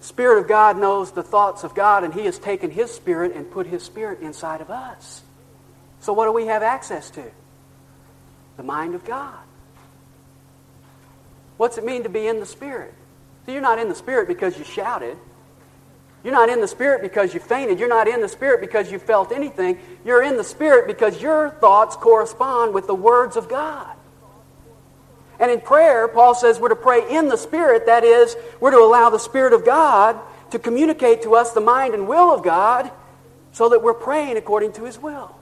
The 0.00 0.06
Spirit 0.06 0.42
of 0.42 0.46
God 0.46 0.76
knows 0.76 1.12
the 1.12 1.22
thoughts 1.22 1.64
of 1.64 1.74
God, 1.74 2.04
and 2.04 2.12
He 2.12 2.26
has 2.26 2.38
taken 2.38 2.70
His 2.70 2.90
Spirit 2.90 3.34
and 3.34 3.50
put 3.50 3.66
His 3.66 3.82
Spirit 3.82 4.20
inside 4.20 4.60
of 4.60 4.68
us. 4.68 5.22
So, 6.00 6.12
what 6.12 6.26
do 6.26 6.32
we 6.32 6.48
have 6.48 6.62
access 6.62 7.08
to? 7.12 7.24
The 8.58 8.62
mind 8.62 8.94
of 8.94 9.06
God. 9.06 9.38
What's 11.56 11.78
it 11.78 11.84
mean 11.86 12.02
to 12.02 12.10
be 12.10 12.26
in 12.26 12.40
the 12.40 12.46
Spirit? 12.46 12.92
So, 13.50 13.54
you're 13.54 13.62
not 13.62 13.80
in 13.80 13.88
the 13.88 13.96
Spirit 13.96 14.28
because 14.28 14.56
you 14.56 14.62
shouted. 14.62 15.18
You're 16.22 16.32
not 16.32 16.48
in 16.50 16.60
the 16.60 16.68
Spirit 16.68 17.02
because 17.02 17.34
you 17.34 17.40
fainted. 17.40 17.80
You're 17.80 17.88
not 17.88 18.06
in 18.06 18.20
the 18.20 18.28
Spirit 18.28 18.60
because 18.60 18.92
you 18.92 19.00
felt 19.00 19.32
anything. 19.32 19.80
You're 20.04 20.22
in 20.22 20.36
the 20.36 20.44
Spirit 20.44 20.86
because 20.86 21.20
your 21.20 21.50
thoughts 21.50 21.96
correspond 21.96 22.72
with 22.72 22.86
the 22.86 22.94
words 22.94 23.34
of 23.34 23.48
God. 23.48 23.96
And 25.40 25.50
in 25.50 25.60
prayer, 25.60 26.06
Paul 26.06 26.36
says 26.36 26.60
we're 26.60 26.68
to 26.68 26.76
pray 26.76 27.10
in 27.10 27.26
the 27.26 27.36
Spirit. 27.36 27.86
That 27.86 28.04
is, 28.04 28.36
we're 28.60 28.70
to 28.70 28.78
allow 28.78 29.10
the 29.10 29.18
Spirit 29.18 29.52
of 29.52 29.64
God 29.64 30.16
to 30.52 30.60
communicate 30.60 31.22
to 31.22 31.34
us 31.34 31.50
the 31.50 31.60
mind 31.60 31.94
and 31.94 32.06
will 32.06 32.32
of 32.32 32.44
God 32.44 32.88
so 33.50 33.70
that 33.70 33.82
we're 33.82 33.94
praying 33.94 34.36
according 34.36 34.74
to 34.74 34.84
His 34.84 34.96
will. 34.96 35.34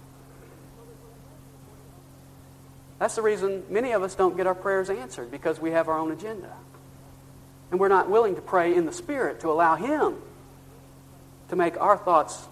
That's 3.01 3.16
the 3.16 3.23
reason 3.23 3.64
many 3.68 3.92
of 3.92 4.03
us 4.03 4.14
don't 4.14 4.35
get 4.35 4.47
our 4.47 4.55
prayers 4.55 4.88
answered 4.88 5.31
because 5.31 5.61
we 5.61 5.73
have 5.73 5.88
our 5.88 5.99
own 5.99 6.11
agenda. 6.11 6.55
And 7.70 7.78
we're 7.78 7.88
not 7.88 8.09
willing 8.09 8.35
to 8.37 8.40
pray 8.40 8.74
in 8.74 8.87
the 8.87 8.92
Spirit 8.92 9.40
to 9.40 9.50
allow 9.50 9.76
Him 9.76 10.16
to 11.48 11.57
make 11.57 11.81
our 11.81 11.96
thoughts 11.96 12.46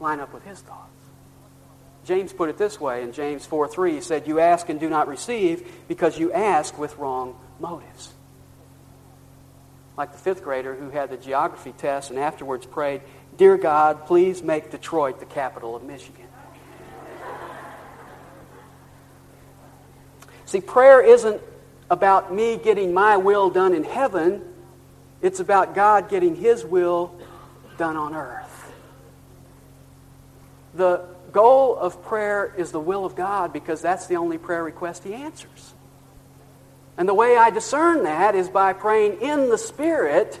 line 0.00 0.20
up 0.20 0.32
with 0.32 0.44
his 0.44 0.60
thoughts. 0.60 0.82
James 2.04 2.32
put 2.32 2.48
it 2.48 2.56
this 2.56 2.80
way 2.80 3.02
in 3.02 3.12
James 3.12 3.44
4 3.46 3.68
3. 3.68 3.94
He 3.94 4.00
said, 4.00 4.28
You 4.28 4.38
ask 4.38 4.68
and 4.68 4.78
do 4.78 4.88
not 4.88 5.08
receive 5.08 5.68
because 5.88 6.18
you 6.18 6.32
ask 6.32 6.78
with 6.78 6.96
wrong 6.98 7.36
motives. 7.58 8.12
Like 9.96 10.12
the 10.12 10.18
fifth 10.18 10.44
grader 10.44 10.74
who 10.74 10.90
had 10.90 11.10
the 11.10 11.16
geography 11.16 11.72
test 11.72 12.10
and 12.10 12.18
afterwards 12.18 12.64
prayed, 12.64 13.00
Dear 13.36 13.56
God, 13.56 14.06
please 14.06 14.42
make 14.42 14.70
Detroit 14.70 15.18
the 15.18 15.26
capital 15.26 15.74
of 15.74 15.82
Michigan. 15.82 16.26
See, 20.44 20.60
prayer 20.60 21.00
isn't 21.02 21.40
about 21.90 22.32
me 22.32 22.56
getting 22.56 22.94
my 22.94 23.16
will 23.16 23.50
done 23.50 23.74
in 23.74 23.82
heaven. 23.82 24.44
It's 25.26 25.40
about 25.40 25.74
God 25.74 26.08
getting 26.08 26.36
His 26.36 26.64
will 26.64 27.12
done 27.78 27.96
on 27.96 28.14
earth. 28.14 28.72
The 30.72 31.04
goal 31.32 31.76
of 31.76 32.00
prayer 32.04 32.54
is 32.56 32.70
the 32.70 32.78
will 32.78 33.04
of 33.04 33.16
God 33.16 33.52
because 33.52 33.82
that's 33.82 34.06
the 34.06 34.18
only 34.18 34.38
prayer 34.38 34.62
request 34.62 35.02
He 35.02 35.14
answers. 35.14 35.74
And 36.96 37.08
the 37.08 37.14
way 37.14 37.36
I 37.36 37.50
discern 37.50 38.04
that 38.04 38.36
is 38.36 38.48
by 38.48 38.72
praying 38.72 39.20
in 39.20 39.50
the 39.50 39.58
Spirit, 39.58 40.40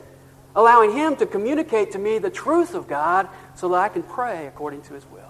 allowing 0.54 0.92
Him 0.92 1.16
to 1.16 1.26
communicate 1.26 1.90
to 1.90 1.98
me 1.98 2.18
the 2.18 2.30
truth 2.30 2.76
of 2.76 2.86
God 2.86 3.28
so 3.56 3.68
that 3.70 3.78
I 3.78 3.88
can 3.88 4.04
pray 4.04 4.46
according 4.46 4.82
to 4.82 4.94
His 4.94 5.04
will. 5.06 5.22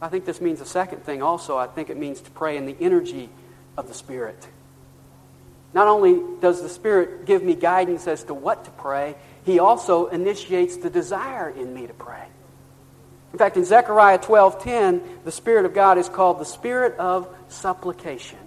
I 0.00 0.08
think 0.08 0.24
this 0.24 0.40
means 0.40 0.62
a 0.62 0.66
second 0.66 1.04
thing 1.04 1.22
also. 1.22 1.58
I 1.58 1.66
think 1.66 1.90
it 1.90 1.98
means 1.98 2.22
to 2.22 2.30
pray 2.30 2.56
in 2.56 2.64
the 2.64 2.76
energy 2.80 3.28
of 3.76 3.88
the 3.88 3.94
Spirit. 3.94 4.48
Not 5.74 5.88
only 5.88 6.22
does 6.40 6.62
the 6.62 6.68
Spirit 6.68 7.26
give 7.26 7.42
me 7.42 7.56
guidance 7.56 8.06
as 8.06 8.22
to 8.24 8.34
what 8.34 8.64
to 8.64 8.70
pray, 8.70 9.16
he 9.44 9.58
also 9.58 10.06
initiates 10.06 10.76
the 10.76 10.88
desire 10.88 11.50
in 11.50 11.74
me 11.74 11.88
to 11.88 11.92
pray. 11.92 12.24
In 13.32 13.38
fact, 13.38 13.56
in 13.56 13.64
Zechariah 13.64 14.20
12:10, 14.20 15.02
the 15.24 15.32
Spirit 15.32 15.66
of 15.66 15.74
God 15.74 15.98
is 15.98 16.08
called 16.08 16.38
the 16.38 16.44
Spirit 16.44 16.96
of 16.98 17.28
supplication. 17.48 18.38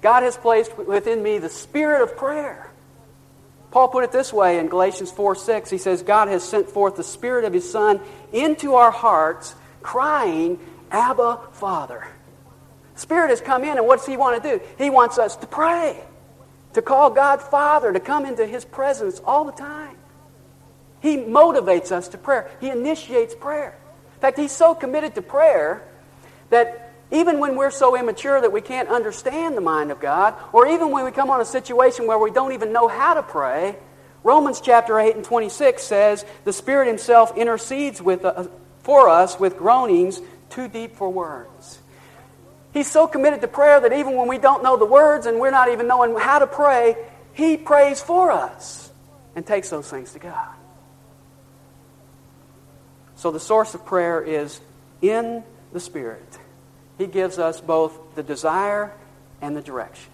God 0.00 0.22
has 0.22 0.36
placed 0.36 0.78
within 0.78 1.20
me 1.22 1.38
the 1.38 1.50
spirit 1.50 2.00
of 2.00 2.16
prayer. 2.16 2.70
Paul 3.72 3.88
put 3.88 4.04
it 4.04 4.12
this 4.12 4.32
way 4.32 4.58
in 4.58 4.68
Galatians 4.68 5.10
4 5.10 5.34
6. 5.34 5.68
He 5.68 5.78
says, 5.78 6.02
God 6.02 6.28
has 6.28 6.42
sent 6.42 6.70
forth 6.70 6.96
the 6.96 7.04
Spirit 7.04 7.44
of 7.44 7.52
His 7.52 7.70
Son 7.70 8.00
into 8.32 8.76
our 8.76 8.90
hearts, 8.90 9.54
crying, 9.82 10.58
Abba, 10.90 11.40
Father. 11.52 12.06
Spirit 12.94 13.30
has 13.30 13.40
come 13.40 13.62
in, 13.64 13.76
and 13.76 13.86
what 13.86 13.98
does 13.98 14.06
He 14.06 14.16
want 14.16 14.42
to 14.42 14.58
do? 14.58 14.64
He 14.78 14.90
wants 14.90 15.18
us 15.18 15.36
to 15.36 15.46
pray 15.46 16.02
to 16.74 16.82
call 16.82 17.10
God 17.10 17.42
Father, 17.42 17.92
to 17.92 18.00
come 18.00 18.24
into 18.24 18.46
His 18.46 18.64
presence 18.64 19.20
all 19.24 19.44
the 19.44 19.52
time. 19.52 19.96
He 21.00 21.16
motivates 21.16 21.92
us 21.92 22.08
to 22.08 22.18
prayer. 22.18 22.50
He 22.60 22.68
initiates 22.68 23.34
prayer. 23.34 23.78
In 24.14 24.20
fact, 24.20 24.38
He's 24.38 24.52
so 24.52 24.74
committed 24.74 25.14
to 25.14 25.22
prayer 25.22 25.82
that 26.50 26.92
even 27.10 27.40
when 27.40 27.56
we're 27.56 27.70
so 27.70 27.96
immature 27.96 28.40
that 28.40 28.52
we 28.52 28.60
can't 28.60 28.88
understand 28.88 29.56
the 29.56 29.60
mind 29.60 29.90
of 29.90 30.00
God, 30.00 30.34
or 30.52 30.68
even 30.68 30.90
when 30.90 31.04
we 31.04 31.10
come 31.10 31.30
on 31.30 31.40
a 31.40 31.44
situation 31.44 32.06
where 32.06 32.18
we 32.18 32.30
don't 32.30 32.52
even 32.52 32.72
know 32.72 32.86
how 32.86 33.14
to 33.14 33.22
pray, 33.22 33.76
Romans 34.22 34.60
chapter 34.60 34.98
8 34.98 35.16
and 35.16 35.24
26 35.24 35.82
says, 35.82 36.24
The 36.44 36.52
Spirit 36.52 36.86
Himself 36.86 37.36
intercedes 37.36 38.00
with, 38.00 38.24
uh, 38.24 38.46
for 38.82 39.08
us 39.08 39.40
with 39.40 39.56
groanings 39.56 40.20
too 40.50 40.68
deep 40.68 40.94
for 40.94 41.10
words. 41.10 41.79
He's 42.72 42.90
so 42.90 43.06
committed 43.06 43.40
to 43.40 43.48
prayer 43.48 43.80
that 43.80 43.92
even 43.92 44.16
when 44.16 44.28
we 44.28 44.38
don't 44.38 44.62
know 44.62 44.76
the 44.76 44.86
words 44.86 45.26
and 45.26 45.40
we're 45.40 45.50
not 45.50 45.70
even 45.70 45.88
knowing 45.88 46.16
how 46.16 46.38
to 46.38 46.46
pray, 46.46 46.96
He 47.32 47.56
prays 47.56 48.00
for 48.00 48.30
us 48.30 48.90
and 49.34 49.46
takes 49.46 49.70
those 49.70 49.88
things 49.88 50.12
to 50.12 50.18
God. 50.18 50.48
So 53.16 53.30
the 53.30 53.40
source 53.40 53.74
of 53.74 53.84
prayer 53.84 54.22
is 54.22 54.60
in 55.02 55.42
the 55.72 55.80
Spirit. 55.80 56.38
He 56.96 57.06
gives 57.06 57.38
us 57.38 57.60
both 57.60 57.98
the 58.14 58.22
desire 58.22 58.92
and 59.42 59.56
the 59.56 59.62
direction. 59.62 60.12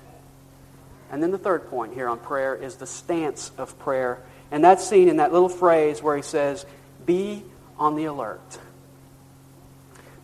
And 1.10 1.22
then 1.22 1.30
the 1.30 1.38
third 1.38 1.68
point 1.70 1.94
here 1.94 2.08
on 2.08 2.18
prayer 2.18 2.54
is 2.54 2.76
the 2.76 2.86
stance 2.86 3.52
of 3.58 3.78
prayer. 3.78 4.22
And 4.50 4.64
that's 4.64 4.88
seen 4.88 5.08
in 5.08 5.18
that 5.18 5.32
little 5.32 5.48
phrase 5.48 6.02
where 6.02 6.16
he 6.16 6.22
says, 6.22 6.66
Be 7.04 7.44
on 7.78 7.96
the 7.96 8.06
alert. 8.06 8.58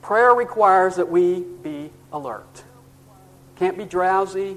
Prayer 0.01 0.35
requires 0.35 0.97
that 0.97 1.11
we 1.11 1.41
be 1.41 1.91
alert. 2.13 2.63
Can't 3.57 3.77
be 3.77 3.85
drowsy, 3.85 4.57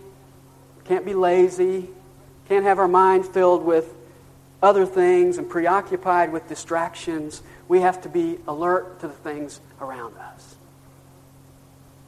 can't 0.86 1.06
be 1.06 1.13
lazy, 1.13 1.89
can't 2.48 2.63
have 2.63 2.80
our 2.80 2.88
mind 2.88 3.26
filled 3.26 3.63
with 3.63 3.94
other 4.62 4.86
things 4.86 5.38
and 5.38 5.50
preoccupied 5.50 6.32
with 6.32 6.48
distractions. 6.48 7.41
We 7.68 7.82
have 7.82 8.02
to 8.02 8.10
be 8.10 8.39
alert 8.48 9.00
to 9.02 9.08
the 9.08 9.13
things 9.13 9.60
around 9.82 10.15
us. 10.18 10.56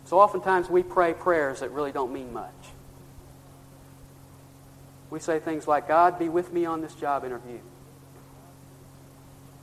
So 0.05 0.19
oftentimes 0.19 0.69
we 0.69 0.83
pray 0.83 1.13
prayers 1.13 1.59
that 1.59 1.71
really 1.71 1.91
don't 1.91 2.13
mean 2.13 2.31
much. 2.33 2.53
We 5.09 5.19
say 5.19 5.39
things 5.39 5.67
like, 5.67 5.87
God, 5.87 6.19
be 6.19 6.29
with 6.29 6.51
me 6.51 6.65
on 6.65 6.81
this 6.81 6.93
job 6.95 7.23
interview. 7.25 7.59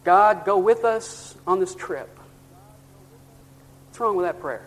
God, 0.04 0.44
go 0.44 0.58
with 0.58 0.84
us 0.84 1.34
on 1.46 1.60
this 1.60 1.74
trip. 1.74 2.18
What's 3.88 4.00
wrong 4.00 4.16
with 4.16 4.26
that 4.26 4.40
prayer? 4.40 4.66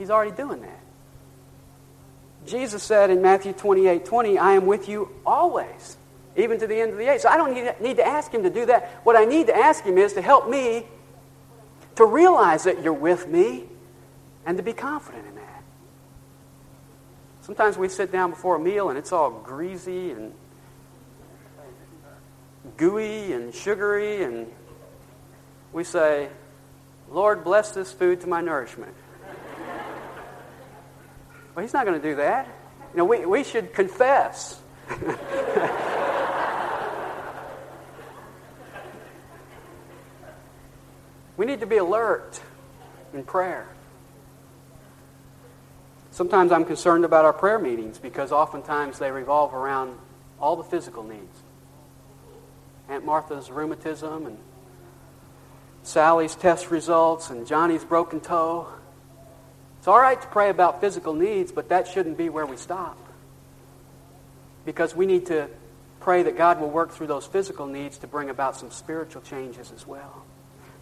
He's 0.00 0.08
already 0.08 0.30
doing 0.30 0.62
that. 0.62 0.80
Jesus 2.46 2.82
said 2.82 3.10
in 3.10 3.20
Matthew 3.20 3.52
28 3.52 4.06
20, 4.06 4.38
I 4.38 4.52
am 4.54 4.64
with 4.64 4.88
you 4.88 5.10
always, 5.26 5.98
even 6.36 6.58
to 6.58 6.66
the 6.66 6.80
end 6.80 6.92
of 6.92 6.96
the 6.96 7.06
age. 7.06 7.20
So 7.20 7.28
I 7.28 7.36
don't 7.36 7.52
need, 7.52 7.74
need 7.82 7.98
to 7.98 8.06
ask 8.06 8.32
him 8.32 8.42
to 8.44 8.50
do 8.50 8.64
that. 8.64 8.88
What 9.04 9.14
I 9.14 9.26
need 9.26 9.48
to 9.48 9.54
ask 9.54 9.84
him 9.84 9.98
is 9.98 10.14
to 10.14 10.22
help 10.22 10.48
me 10.48 10.86
to 11.96 12.06
realize 12.06 12.64
that 12.64 12.82
you're 12.82 12.94
with 12.94 13.28
me 13.28 13.64
and 14.46 14.56
to 14.56 14.62
be 14.62 14.72
confident 14.72 15.26
in 15.26 15.34
that. 15.34 15.62
Sometimes 17.42 17.76
we 17.76 17.90
sit 17.90 18.10
down 18.10 18.30
before 18.30 18.56
a 18.56 18.58
meal 18.58 18.88
and 18.88 18.98
it's 18.98 19.12
all 19.12 19.30
greasy 19.30 20.12
and 20.12 20.32
gooey 22.78 23.34
and 23.34 23.54
sugary, 23.54 24.22
and 24.22 24.50
we 25.74 25.84
say, 25.84 26.30
Lord, 27.10 27.44
bless 27.44 27.72
this 27.72 27.92
food 27.92 28.22
to 28.22 28.26
my 28.26 28.40
nourishment. 28.40 28.94
Well, 31.54 31.62
He's 31.62 31.72
not 31.72 31.86
going 31.86 32.00
to 32.00 32.08
do 32.08 32.16
that. 32.16 32.46
You 32.92 32.98
know, 32.98 33.04
we, 33.04 33.24
we 33.26 33.44
should 33.44 33.72
confess. 33.72 34.60
we 41.36 41.46
need 41.46 41.60
to 41.60 41.66
be 41.66 41.76
alert 41.76 42.40
in 43.14 43.22
prayer. 43.24 43.68
Sometimes 46.10 46.52
I'm 46.52 46.64
concerned 46.64 47.04
about 47.04 47.24
our 47.24 47.32
prayer 47.32 47.58
meetings 47.58 47.98
because 47.98 48.32
oftentimes 48.32 48.98
they 48.98 49.10
revolve 49.10 49.54
around 49.54 49.96
all 50.40 50.56
the 50.56 50.64
physical 50.64 51.04
needs. 51.04 51.42
Aunt 52.88 53.04
Martha's 53.04 53.50
rheumatism 53.50 54.26
and 54.26 54.36
Sally's 55.82 56.34
test 56.34 56.70
results 56.70 57.30
and 57.30 57.46
Johnny's 57.46 57.84
broken 57.84 58.20
toe. 58.20 58.66
It's 59.80 59.88
all 59.88 59.98
right 59.98 60.20
to 60.20 60.28
pray 60.28 60.50
about 60.50 60.82
physical 60.82 61.14
needs, 61.14 61.52
but 61.52 61.70
that 61.70 61.88
shouldn't 61.88 62.18
be 62.18 62.28
where 62.28 62.44
we 62.44 62.58
stop. 62.58 62.98
Because 64.66 64.94
we 64.94 65.06
need 65.06 65.26
to 65.26 65.48
pray 66.00 66.22
that 66.24 66.36
God 66.36 66.60
will 66.60 66.68
work 66.68 66.92
through 66.92 67.06
those 67.06 67.24
physical 67.24 67.66
needs 67.66 67.96
to 67.98 68.06
bring 68.06 68.28
about 68.28 68.56
some 68.56 68.70
spiritual 68.70 69.22
changes 69.22 69.72
as 69.74 69.86
well. 69.86 70.22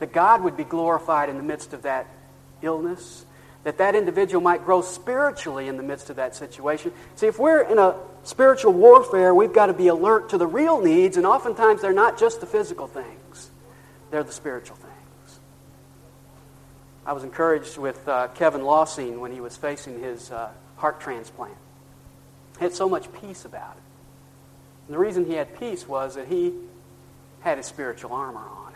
That 0.01 0.13
God 0.13 0.43
would 0.43 0.57
be 0.57 0.65
glorified 0.65 1.29
in 1.29 1.37
the 1.37 1.45
midst 1.45 1.73
of 1.75 1.83
that 1.83 2.09
illness, 2.61 3.25
that 3.63 3.79
that 3.79 3.95
individual 3.95 4.41
might 4.43 4.65
grow 4.65 4.83
spiritually 4.83 5.69
in 5.69 5.77
the 5.77 5.85
midst 5.85 6.11
of 6.11 6.17
that 6.17 6.35
situation. 6.35 6.91
See, 7.15 7.29
if 7.29 7.39
we're 7.39 7.63
in 7.63 7.79
a 7.79 7.95
spiritual 8.25 8.73
warfare, 8.73 9.33
we've 9.33 9.53
got 9.53 9.67
to 9.67 9.75
be 9.75 9.87
alert 9.87 10.31
to 10.31 10.39
the 10.39 10.47
real 10.49 10.81
needs, 10.81 11.17
and 11.17 11.25
oftentimes 11.25 11.83
they're 11.83 11.93
not 11.93 12.19
just 12.19 12.41
the 12.41 12.47
physical 12.47 12.89
things, 12.89 13.53
they're 14.11 14.25
the 14.25 14.33
spiritual 14.33 14.75
things. 14.75 14.88
I 17.09 17.13
was 17.13 17.25
encouraged 17.25 17.79
with 17.79 18.07
uh, 18.07 18.29
Kevin 18.35 18.65
Lawson 18.65 19.19
when 19.19 19.33
he 19.33 19.41
was 19.41 19.57
facing 19.57 19.99
his 19.99 20.31
uh, 20.31 20.51
heart 20.77 21.01
transplant. 21.01 21.57
He 22.59 22.65
had 22.65 22.75
so 22.75 22.87
much 22.87 23.11
peace 23.15 23.47
about 23.47 23.77
it. 23.79 23.83
And 24.87 24.95
the 24.95 24.99
reason 24.99 25.25
he 25.25 25.33
had 25.33 25.59
peace 25.59 25.89
was 25.89 26.17
that 26.17 26.29
he 26.29 26.53
had 27.41 27.57
his 27.57 27.65
spiritual 27.65 28.13
armor 28.13 28.41
on. 28.41 28.75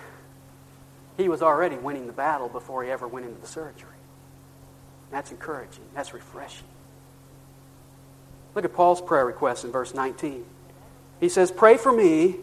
He 1.18 1.28
was 1.28 1.42
already 1.42 1.76
winning 1.76 2.06
the 2.06 2.14
battle 2.14 2.48
before 2.48 2.82
he 2.82 2.90
ever 2.90 3.06
went 3.06 3.26
into 3.26 3.38
the 3.38 3.46
surgery. 3.46 3.90
That's 5.10 5.30
encouraging. 5.30 5.84
That's 5.94 6.14
refreshing. 6.14 6.68
Look 8.54 8.64
at 8.64 8.72
Paul's 8.72 9.02
prayer 9.02 9.26
request 9.26 9.62
in 9.66 9.72
verse 9.72 9.92
19. 9.92 10.42
He 11.20 11.28
says, 11.28 11.50
Pray 11.50 11.76
for 11.76 11.92
me 11.92 12.36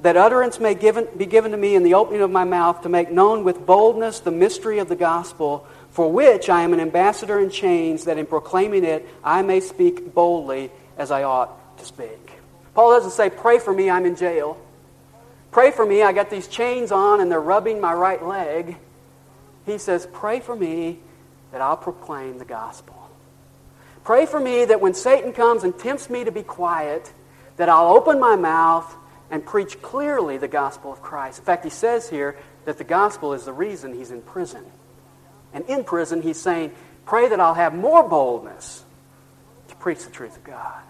that 0.00 0.16
utterance 0.16 0.60
may 0.60 0.74
given, 0.74 1.08
be 1.16 1.26
given 1.26 1.52
to 1.52 1.56
me 1.56 1.74
in 1.74 1.82
the 1.82 1.94
opening 1.94 2.20
of 2.20 2.30
my 2.30 2.44
mouth 2.44 2.82
to 2.82 2.88
make 2.88 3.10
known 3.10 3.44
with 3.44 3.64
boldness 3.64 4.20
the 4.20 4.30
mystery 4.30 4.78
of 4.78 4.88
the 4.88 4.96
gospel, 4.96 5.66
for 5.90 6.12
which 6.12 6.48
I 6.48 6.62
am 6.62 6.74
an 6.74 6.80
ambassador 6.80 7.40
in 7.40 7.50
chains, 7.50 8.04
that 8.04 8.18
in 8.18 8.26
proclaiming 8.26 8.84
it 8.84 9.08
I 9.24 9.42
may 9.42 9.60
speak 9.60 10.14
boldly 10.14 10.70
as 10.98 11.10
I 11.10 11.22
ought 11.22 11.78
to 11.78 11.84
speak. 11.84 12.32
Paul 12.74 12.90
doesn't 12.90 13.12
say, 13.12 13.30
Pray 13.30 13.58
for 13.58 13.72
me, 13.72 13.88
I'm 13.88 14.04
in 14.04 14.16
jail. 14.16 14.58
Pray 15.50 15.70
for 15.70 15.86
me, 15.86 16.02
I 16.02 16.12
got 16.12 16.28
these 16.28 16.48
chains 16.48 16.92
on 16.92 17.20
and 17.20 17.30
they're 17.30 17.40
rubbing 17.40 17.80
my 17.80 17.94
right 17.94 18.22
leg. 18.22 18.76
He 19.64 19.78
says, 19.78 20.06
Pray 20.12 20.40
for 20.40 20.54
me 20.54 20.98
that 21.52 21.62
I'll 21.62 21.78
proclaim 21.78 22.38
the 22.38 22.44
gospel. 22.44 22.94
Pray 24.04 24.26
for 24.26 24.38
me 24.38 24.66
that 24.66 24.80
when 24.80 24.92
Satan 24.92 25.32
comes 25.32 25.64
and 25.64 25.76
tempts 25.76 26.10
me 26.10 26.24
to 26.24 26.30
be 26.30 26.42
quiet, 26.42 27.12
that 27.56 27.70
I'll 27.70 27.88
open 27.88 28.20
my 28.20 28.36
mouth 28.36 28.94
and 29.30 29.44
preach 29.44 29.80
clearly 29.82 30.38
the 30.38 30.48
gospel 30.48 30.92
of 30.92 31.02
Christ. 31.02 31.38
In 31.38 31.44
fact, 31.44 31.64
he 31.64 31.70
says 31.70 32.08
here 32.08 32.36
that 32.64 32.78
the 32.78 32.84
gospel 32.84 33.32
is 33.32 33.44
the 33.44 33.52
reason 33.52 33.94
he's 33.94 34.10
in 34.10 34.22
prison. 34.22 34.64
And 35.52 35.64
in 35.66 35.84
prison, 35.84 36.22
he's 36.22 36.40
saying, 36.40 36.72
Pray 37.04 37.28
that 37.28 37.38
I'll 37.38 37.54
have 37.54 37.74
more 37.74 38.02
boldness 38.08 38.84
to 39.68 39.76
preach 39.76 40.04
the 40.04 40.10
truth 40.10 40.36
of 40.36 40.44
God. 40.44 40.82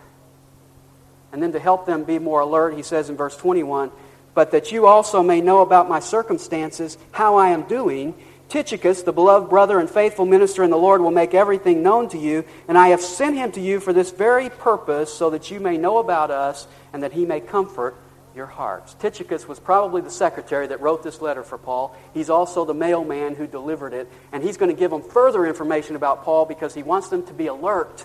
And 1.33 1.43
then 1.43 1.53
to 1.53 1.59
help 1.59 1.85
them 1.85 2.05
be 2.05 2.19
more 2.19 2.41
alert, 2.41 2.75
he 2.75 2.83
says 2.83 3.11
in 3.11 3.17
verse 3.17 3.37
21 3.37 3.91
But 4.35 4.53
that 4.53 4.73
you 4.73 4.87
also 4.87 5.23
may 5.23 5.41
know 5.41 5.61
about 5.61 5.89
my 5.89 6.01
circumstances, 6.01 6.97
how 7.13 7.37
I 7.37 7.51
am 7.51 7.63
doing 7.63 8.15
Tychicus, 8.49 9.03
the 9.03 9.13
beloved 9.13 9.51
brother 9.51 9.81
and 9.81 9.91
faithful 9.91 10.25
minister 10.25 10.63
in 10.63 10.71
the 10.71 10.77
Lord, 10.77 11.01
will 11.01 11.11
make 11.11 11.35
everything 11.35 11.83
known 11.83 12.09
to 12.11 12.19
you, 12.19 12.45
and 12.69 12.79
I 12.79 12.89
have 12.89 13.01
sent 13.01 13.37
him 13.37 13.51
to 13.53 13.61
you 13.61 13.81
for 13.81 13.93
this 13.93 14.13
very 14.13 14.51
purpose, 14.51 15.13
so 15.13 15.31
that 15.31 15.51
you 15.51 15.59
may 15.59 15.77
know 15.77 15.99
about 15.99 16.31
us 16.31 16.69
and 16.93 17.03
that 17.03 17.13
he 17.13 17.27
may 17.27 17.41
comfort 17.41 17.97
your 18.37 18.47
hearts. 18.47 18.95
Tychicus 18.95 19.49
was 19.49 19.59
probably 19.59 20.03
the 20.03 20.11
secretary 20.11 20.67
that 20.67 20.81
wrote 20.81 21.03
this 21.03 21.23
letter 21.23 21.43
for 21.43 21.57
Paul. 21.57 21.97
He's 22.13 22.29
also 22.29 22.65
the 22.65 22.75
mailman 22.75 23.35
who 23.35 23.47
delivered 23.47 23.95
it, 23.95 24.13
and 24.31 24.43
he's 24.43 24.59
going 24.59 24.71
to 24.71 24.79
give 24.79 24.91
them 24.91 25.03
further 25.03 25.47
information 25.47 25.97
about 25.97 26.23
Paul 26.23 26.45
because 26.45 26.75
he 26.75 26.83
wants 26.83 27.09
them 27.09 27.25
to 27.27 27.33
be 27.33 27.47
alert 27.47 28.05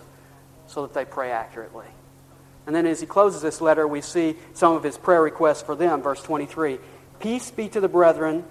so 0.68 0.84
that 0.84 0.94
they 0.94 1.04
pray 1.04 1.32
accurately. 1.32 1.88
And 2.66 2.76
then 2.76 2.86
as 2.86 3.02
he 3.02 3.06
closes 3.06 3.42
this 3.42 3.60
letter, 3.60 3.88
we 3.88 4.02
see 4.02 4.38
some 4.54 4.74
of 4.74 4.84
his 4.84 4.98
prayer 4.98 5.22
requests 5.22 5.62
for 5.62 5.76
them. 5.76 6.02
Verse 6.02 6.22
23 6.24 6.80
Peace 7.20 7.52
be 7.52 7.68
to 7.70 7.82
the 7.82 7.90
brethren 7.90 8.46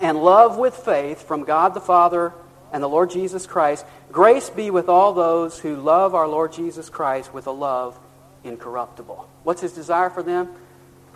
and 0.00 0.22
love 0.22 0.56
with 0.56 0.74
faith 0.74 1.26
from 1.26 1.44
God 1.44 1.74
the 1.74 1.80
Father 1.80 2.32
and 2.72 2.82
the 2.82 2.88
Lord 2.88 3.10
Jesus 3.10 3.46
Christ. 3.46 3.84
Grace 4.10 4.48
be 4.48 4.70
with 4.70 4.88
all 4.88 5.12
those 5.12 5.58
who 5.58 5.76
love 5.76 6.14
our 6.14 6.26
Lord 6.26 6.52
Jesus 6.52 6.88
Christ 6.88 7.34
with 7.34 7.46
a 7.46 7.52
love 7.52 7.98
incorruptible. 8.44 9.28
What's 9.44 9.60
his 9.60 9.72
desire 9.72 10.10
for 10.10 10.22
them? 10.22 10.48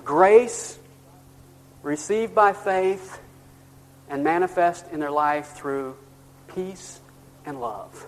Grace 0.06 0.78
received 1.82 2.32
by 2.32 2.52
faith 2.52 3.20
and 4.08 4.22
manifest 4.22 4.86
in 4.92 5.00
their 5.00 5.10
life 5.10 5.48
through 5.56 5.96
peace 6.54 7.00
and 7.44 7.60
love. 7.60 8.06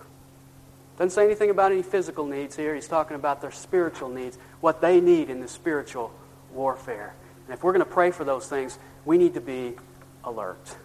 Doesn't 0.96 1.11
say 1.11 1.24
anything 1.24 1.50
about 1.50 1.72
any 1.72 1.82
physical 1.82 2.24
needs 2.24 2.54
here. 2.54 2.76
He's 2.76 2.87
talking 2.87 3.16
about 3.16 3.40
their 3.40 3.50
spiritual 3.50 4.11
needs, 4.11 4.38
what 4.61 4.80
they 4.80 5.00
need 5.00 5.28
in 5.28 5.40
the 5.40 5.48
spiritual 5.48 6.12
warfare. 6.52 7.14
And 7.46 7.54
if 7.54 7.64
we're 7.64 7.72
going 7.72 7.84
to 7.84 7.90
pray 7.90 8.12
for 8.12 8.22
those 8.22 8.46
things, 8.46 8.78
we 9.04 9.18
need 9.18 9.34
to 9.34 9.40
be 9.40 9.74
alert. 10.22 10.76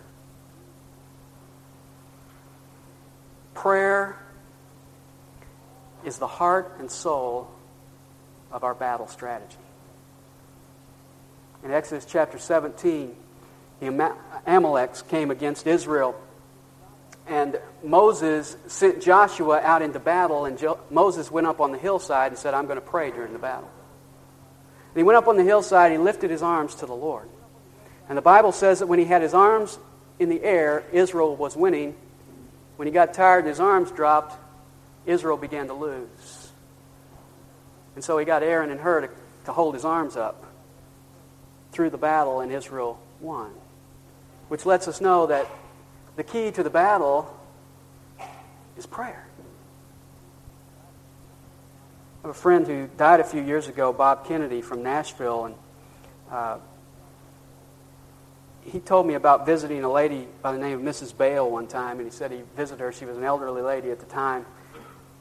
Prayer 3.54 4.18
is 6.04 6.18
the 6.18 6.28
heart 6.28 6.78
and 6.80 6.90
soul 6.90 7.52
of 8.52 8.64
our 8.64 8.74
battle 8.74 9.08
strategy. 9.08 9.58
In 11.64 11.72
Exodus 11.72 12.06
chapter 12.06 12.38
17, 12.38 13.16
the 13.80 13.88
Amaleks 14.46 15.08
came 15.08 15.32
against 15.32 15.66
Israel, 15.66 16.14
and 17.26 17.58
Moses 17.82 18.58
sent 18.68 19.02
Joshua 19.02 19.62
out 19.62 19.82
into 19.82 19.98
battle, 19.98 20.44
and 20.44 20.58
jo- 20.58 20.80
Moses 20.90 21.32
went 21.32 21.48
up 21.48 21.62
on 21.62 21.72
the 21.72 21.78
hillside 21.78 22.34
and 22.34 22.38
said, 22.38 22.54
I'm 22.54 22.66
going 22.66 22.76
to 22.76 22.82
pray 22.82 23.12
during 23.12 23.32
the 23.32 23.40
battle. 23.40 23.70
And 24.90 24.98
he 24.98 25.04
went 25.04 25.16
up 25.16 25.30
on 25.30 25.38
the 25.38 25.44
hillside, 25.44 25.94
he 25.94 25.98
lifted 25.98 26.30
his 26.30 26.44
arms 26.44 26.76
to 26.76 26.86
the 26.86 26.94
Lord. 26.94 27.30
And 28.10 28.18
the 28.18 28.22
Bible 28.22 28.52
says 28.52 28.80
that 28.80 28.88
when 28.88 29.00
he 29.00 29.06
had 29.06 29.22
his 29.22 29.34
arms 29.34 29.80
in 30.20 30.28
the 30.28 30.44
air, 30.44 30.84
Israel 30.92 31.34
was 31.34 31.56
winning. 31.56 31.96
When 32.76 32.88
he 32.90 32.92
got 32.92 33.14
tired 33.14 33.40
and 33.40 33.48
his 33.48 33.62
arms 33.62 33.90
dropped, 33.92 34.38
Israel 35.06 35.38
began 35.38 35.68
to 35.68 35.74
lose. 35.74 36.52
And 37.96 38.04
so 38.04 38.18
he 38.18 38.26
got 38.26 38.44
Aaron 38.44 38.70
and 38.70 38.82
Hur 38.82 39.02
to, 39.02 39.10
to 39.46 39.54
hold 39.54 39.76
his 39.76 39.86
arms 39.86 40.18
up 40.18 40.46
through 41.74 41.90
the 41.90 41.98
battle, 41.98 42.40
and 42.40 42.52
Israel 42.52 43.00
won. 43.20 43.52
Which 44.48 44.66
lets 44.66 44.88
us 44.88 45.02
know 45.02 45.28
that 45.28 45.48
the 46.16 46.24
key 46.24 46.52
to 46.52 46.64
the 46.64 46.70
battle 46.70 47.36
is 48.78 48.86
prayer. 48.86 49.26
I 52.24 52.28
have 52.28 52.36
a 52.36 52.40
friend 52.40 52.66
who 52.66 52.88
died 52.98 53.20
a 53.20 53.24
few 53.24 53.42
years 53.42 53.68
ago, 53.68 53.92
Bob 53.92 54.26
Kennedy 54.26 54.62
from 54.62 54.84
Nashville, 54.84 55.46
and 55.46 55.56
uh, 56.32 56.58
he 58.62 58.80
told 58.80 59.06
me 59.06 59.16
about 59.16 59.46
visiting 59.46 59.84
a 59.84 59.92
lady 59.92 60.28
by 60.42 60.54
the 60.54 60.58
name 60.58 60.80
of 60.80 60.96
Mrs. 60.96 61.16
Bale 61.16 61.50
one 61.50 61.68
time, 61.68 61.98
and 61.98 62.10
he 62.10 62.12
said 62.12 62.32
he 62.32 62.44
visited 62.56 62.82
her. 62.82 62.92
She 62.94 63.06
was 63.06 63.18
an 63.18 63.24
elderly 63.24 63.62
lady 63.62 63.92
at 63.92 64.00
the 64.00 64.06
time, 64.06 64.46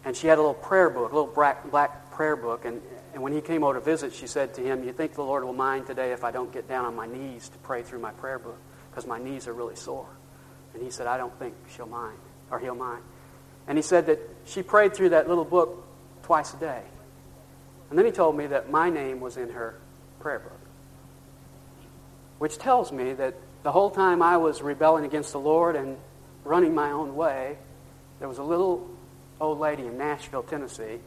and 0.05 0.17
she 0.17 0.29
had 0.29 0.39
a 0.39 0.41
little 0.41 0.55
prayer 0.55 0.91
book, 0.91 1.11
a 1.11 1.15
little 1.15 1.33
black, 1.33 1.69
black 1.71 2.13
prayer 2.13 2.37
book. 2.37 2.65
And, 2.65 2.81
and 3.13 3.23
when 3.23 3.33
he 3.33 3.41
came 3.41 3.63
over 3.65 3.75
to 3.75 3.81
visit, 3.81 4.15
she 4.15 4.27
said 4.27 4.55
to 4.55 4.63
him, 4.63 4.85
You 4.85 4.93
think 4.93 5.15
the 5.15 5.23
Lord 5.23 5.45
will 5.45 5.53
mind 5.53 5.87
today 5.87 6.13
if 6.13 6.25
I 6.25 6.31
don't 6.31 6.53
get 6.53 6.69
down 6.69 6.85
on 6.85 6.95
my 6.95 7.07
knees 7.07 7.49
to 7.49 7.59
pray 7.59 7.83
through 7.83 8.01
my 8.01 8.13
prayer 8.13 8.39
book? 8.39 8.59
Because 8.91 9.07
my 9.07 9.19
knees 9.19 9.47
are 9.49 9.53
really 9.53 9.77
sore. 9.77 10.09
And 10.75 10.83
he 10.83 10.91
said, 10.91 11.07
I 11.07 11.19
don't 11.19 11.37
think 11.39 11.55
she'll 11.75 11.87
mind, 11.87 12.19
or 12.51 12.59
he'll 12.59 12.75
mind. 12.75 13.03
And 13.67 13.77
he 13.79 13.83
said 13.83 14.07
that 14.07 14.19
she 14.45 14.63
prayed 14.63 14.95
through 14.95 15.11
that 15.11 15.29
little 15.29 15.45
book 15.45 15.85
twice 16.23 16.55
a 16.55 16.57
day. 16.57 16.83
And 17.91 17.99
then 17.99 18.07
he 18.07 18.13
told 18.13 18.37
me 18.37 18.47
that 18.47 18.71
my 18.71 18.89
name 18.89 19.21
was 19.21 19.37
in 19.37 19.51
her 19.51 19.79
prayer 20.19 20.39
book 20.39 20.63
which 22.43 22.59
tells 22.59 22.91
me 22.91 23.13
that 23.13 23.37
the 23.63 23.71
whole 23.71 23.89
time 23.89 24.21
I 24.21 24.37
was 24.37 24.63
rebelling 24.63 25.05
against 25.05 25.31
the 25.31 25.39
Lord 25.39 25.77
and 25.77 25.97
running 26.43 26.75
my 26.75 26.91
own 26.91 27.15
way, 27.15 27.57
there 28.19 28.27
was 28.27 28.39
a 28.39 28.43
little 28.43 28.91
old 29.41 29.61
lady 29.61 29.87
in 29.87 29.97
Nashville, 29.97 30.43
Tennessee, 30.43 30.99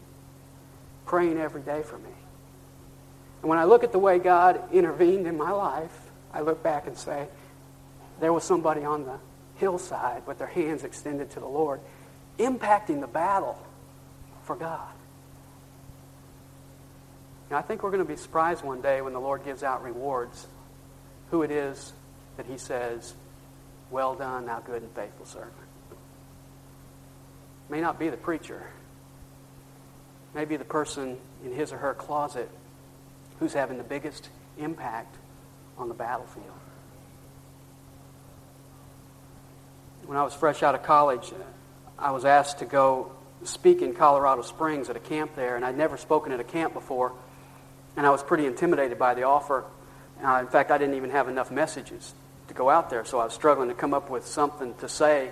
praying 1.06 1.38
every 1.38 1.62
day 1.62 1.84
for 1.84 1.98
me. 1.98 2.10
And 3.42 3.50
when 3.50 3.60
I 3.60 3.66
look 3.66 3.84
at 3.84 3.92
the 3.92 4.00
way 4.00 4.20
God 4.20 4.62
intervened 4.74 5.28
in 5.28 5.38
my 5.38 5.52
life, 5.52 5.96
I 6.34 6.42
look 6.42 6.64
back 6.64 6.88
and 6.88 6.98
say, 6.98 7.28
there 8.20 8.34
was 8.34 8.44
somebody 8.44 8.84
on 8.84 9.06
the 9.06 9.18
hillside 9.56 10.26
with 10.26 10.38
their 10.38 10.48
hands 10.48 10.84
extended 10.84 11.32
to 11.32 11.40
the 11.40 11.48
Lord, 11.48 11.80
impacting 12.40 13.02
the 13.02 13.08
battle 13.08 13.58
for 14.44 14.56
God. 14.56 14.90
I 17.52 17.62
think 17.62 17.84
we're 17.84 17.92
going 17.92 18.04
to 18.04 18.10
be 18.10 18.18
surprised 18.18 18.64
one 18.64 18.82
day 18.82 19.02
when 19.02 19.14
the 19.14 19.20
Lord 19.20 19.46
gives 19.46 19.64
out 19.64 19.84
rewards 19.84 20.48
who 21.32 21.44
it 21.44 21.52
is 21.52 21.94
that 22.38 22.46
He 22.46 22.58
says, 22.58 23.14
Well 23.92 24.16
done, 24.16 24.48
thou 24.48 24.60
good 24.60 24.82
and 24.82 24.92
faithful 24.92 25.26
servant. 25.26 25.54
May 27.70 27.82
not 27.82 27.98
be 27.98 28.10
the 28.10 28.18
preacher, 28.18 28.64
maybe 30.36 30.58
the 30.58 30.66
person 30.66 31.18
in 31.44 31.54
his 31.54 31.72
or 31.72 31.78
her 31.78 31.94
closet 31.94 32.50
who's 33.40 33.54
having 33.54 33.78
the 33.78 33.84
biggest 33.84 34.30
impact 34.60 35.16
on 35.78 35.88
the 35.88 35.94
battlefield. 35.94 36.46
When 40.06 40.18
I 40.18 40.24
was 40.24 40.34
fresh 40.34 40.62
out 40.62 40.76
of 40.76 40.84
college, 40.84 41.34
I 41.98 42.12
was 42.12 42.26
asked 42.26 42.60
to 42.60 42.66
go 42.66 43.12
speak 43.44 43.82
in 43.82 43.94
Colorado 43.94 44.42
Springs 44.42 44.90
at 44.90 44.96
a 44.96 45.00
camp 45.00 45.36
there, 45.36 45.56
and 45.56 45.66
I'd 45.66 45.78
never 45.78 45.98
spoken 45.98 46.32
at 46.32 46.40
a 46.40 46.44
camp 46.44 46.74
before, 46.74 47.14
and 47.98 48.06
I 48.06 48.10
was 48.12 48.22
pretty 48.22 48.46
intimidated 48.46 49.00
by 49.00 49.14
the 49.14 49.24
offer. 49.24 49.64
Uh, 50.24 50.38
in 50.42 50.48
fact, 50.48 50.70
I 50.70 50.78
didn't 50.78 50.96
even 50.96 51.10
have 51.10 51.28
enough 51.28 51.50
messages 51.50 52.14
to 52.50 52.54
go 52.54 52.70
out 52.70 52.90
there, 52.90 53.04
so 53.06 53.20
I 53.20 53.26
was 53.26 53.34
struggling 53.34 53.70
to 53.70 53.76
come 53.76 53.94
up 53.94 54.10
with 54.10 54.26
something 54.28 54.76
to 54.76 54.90
say 54.90 55.32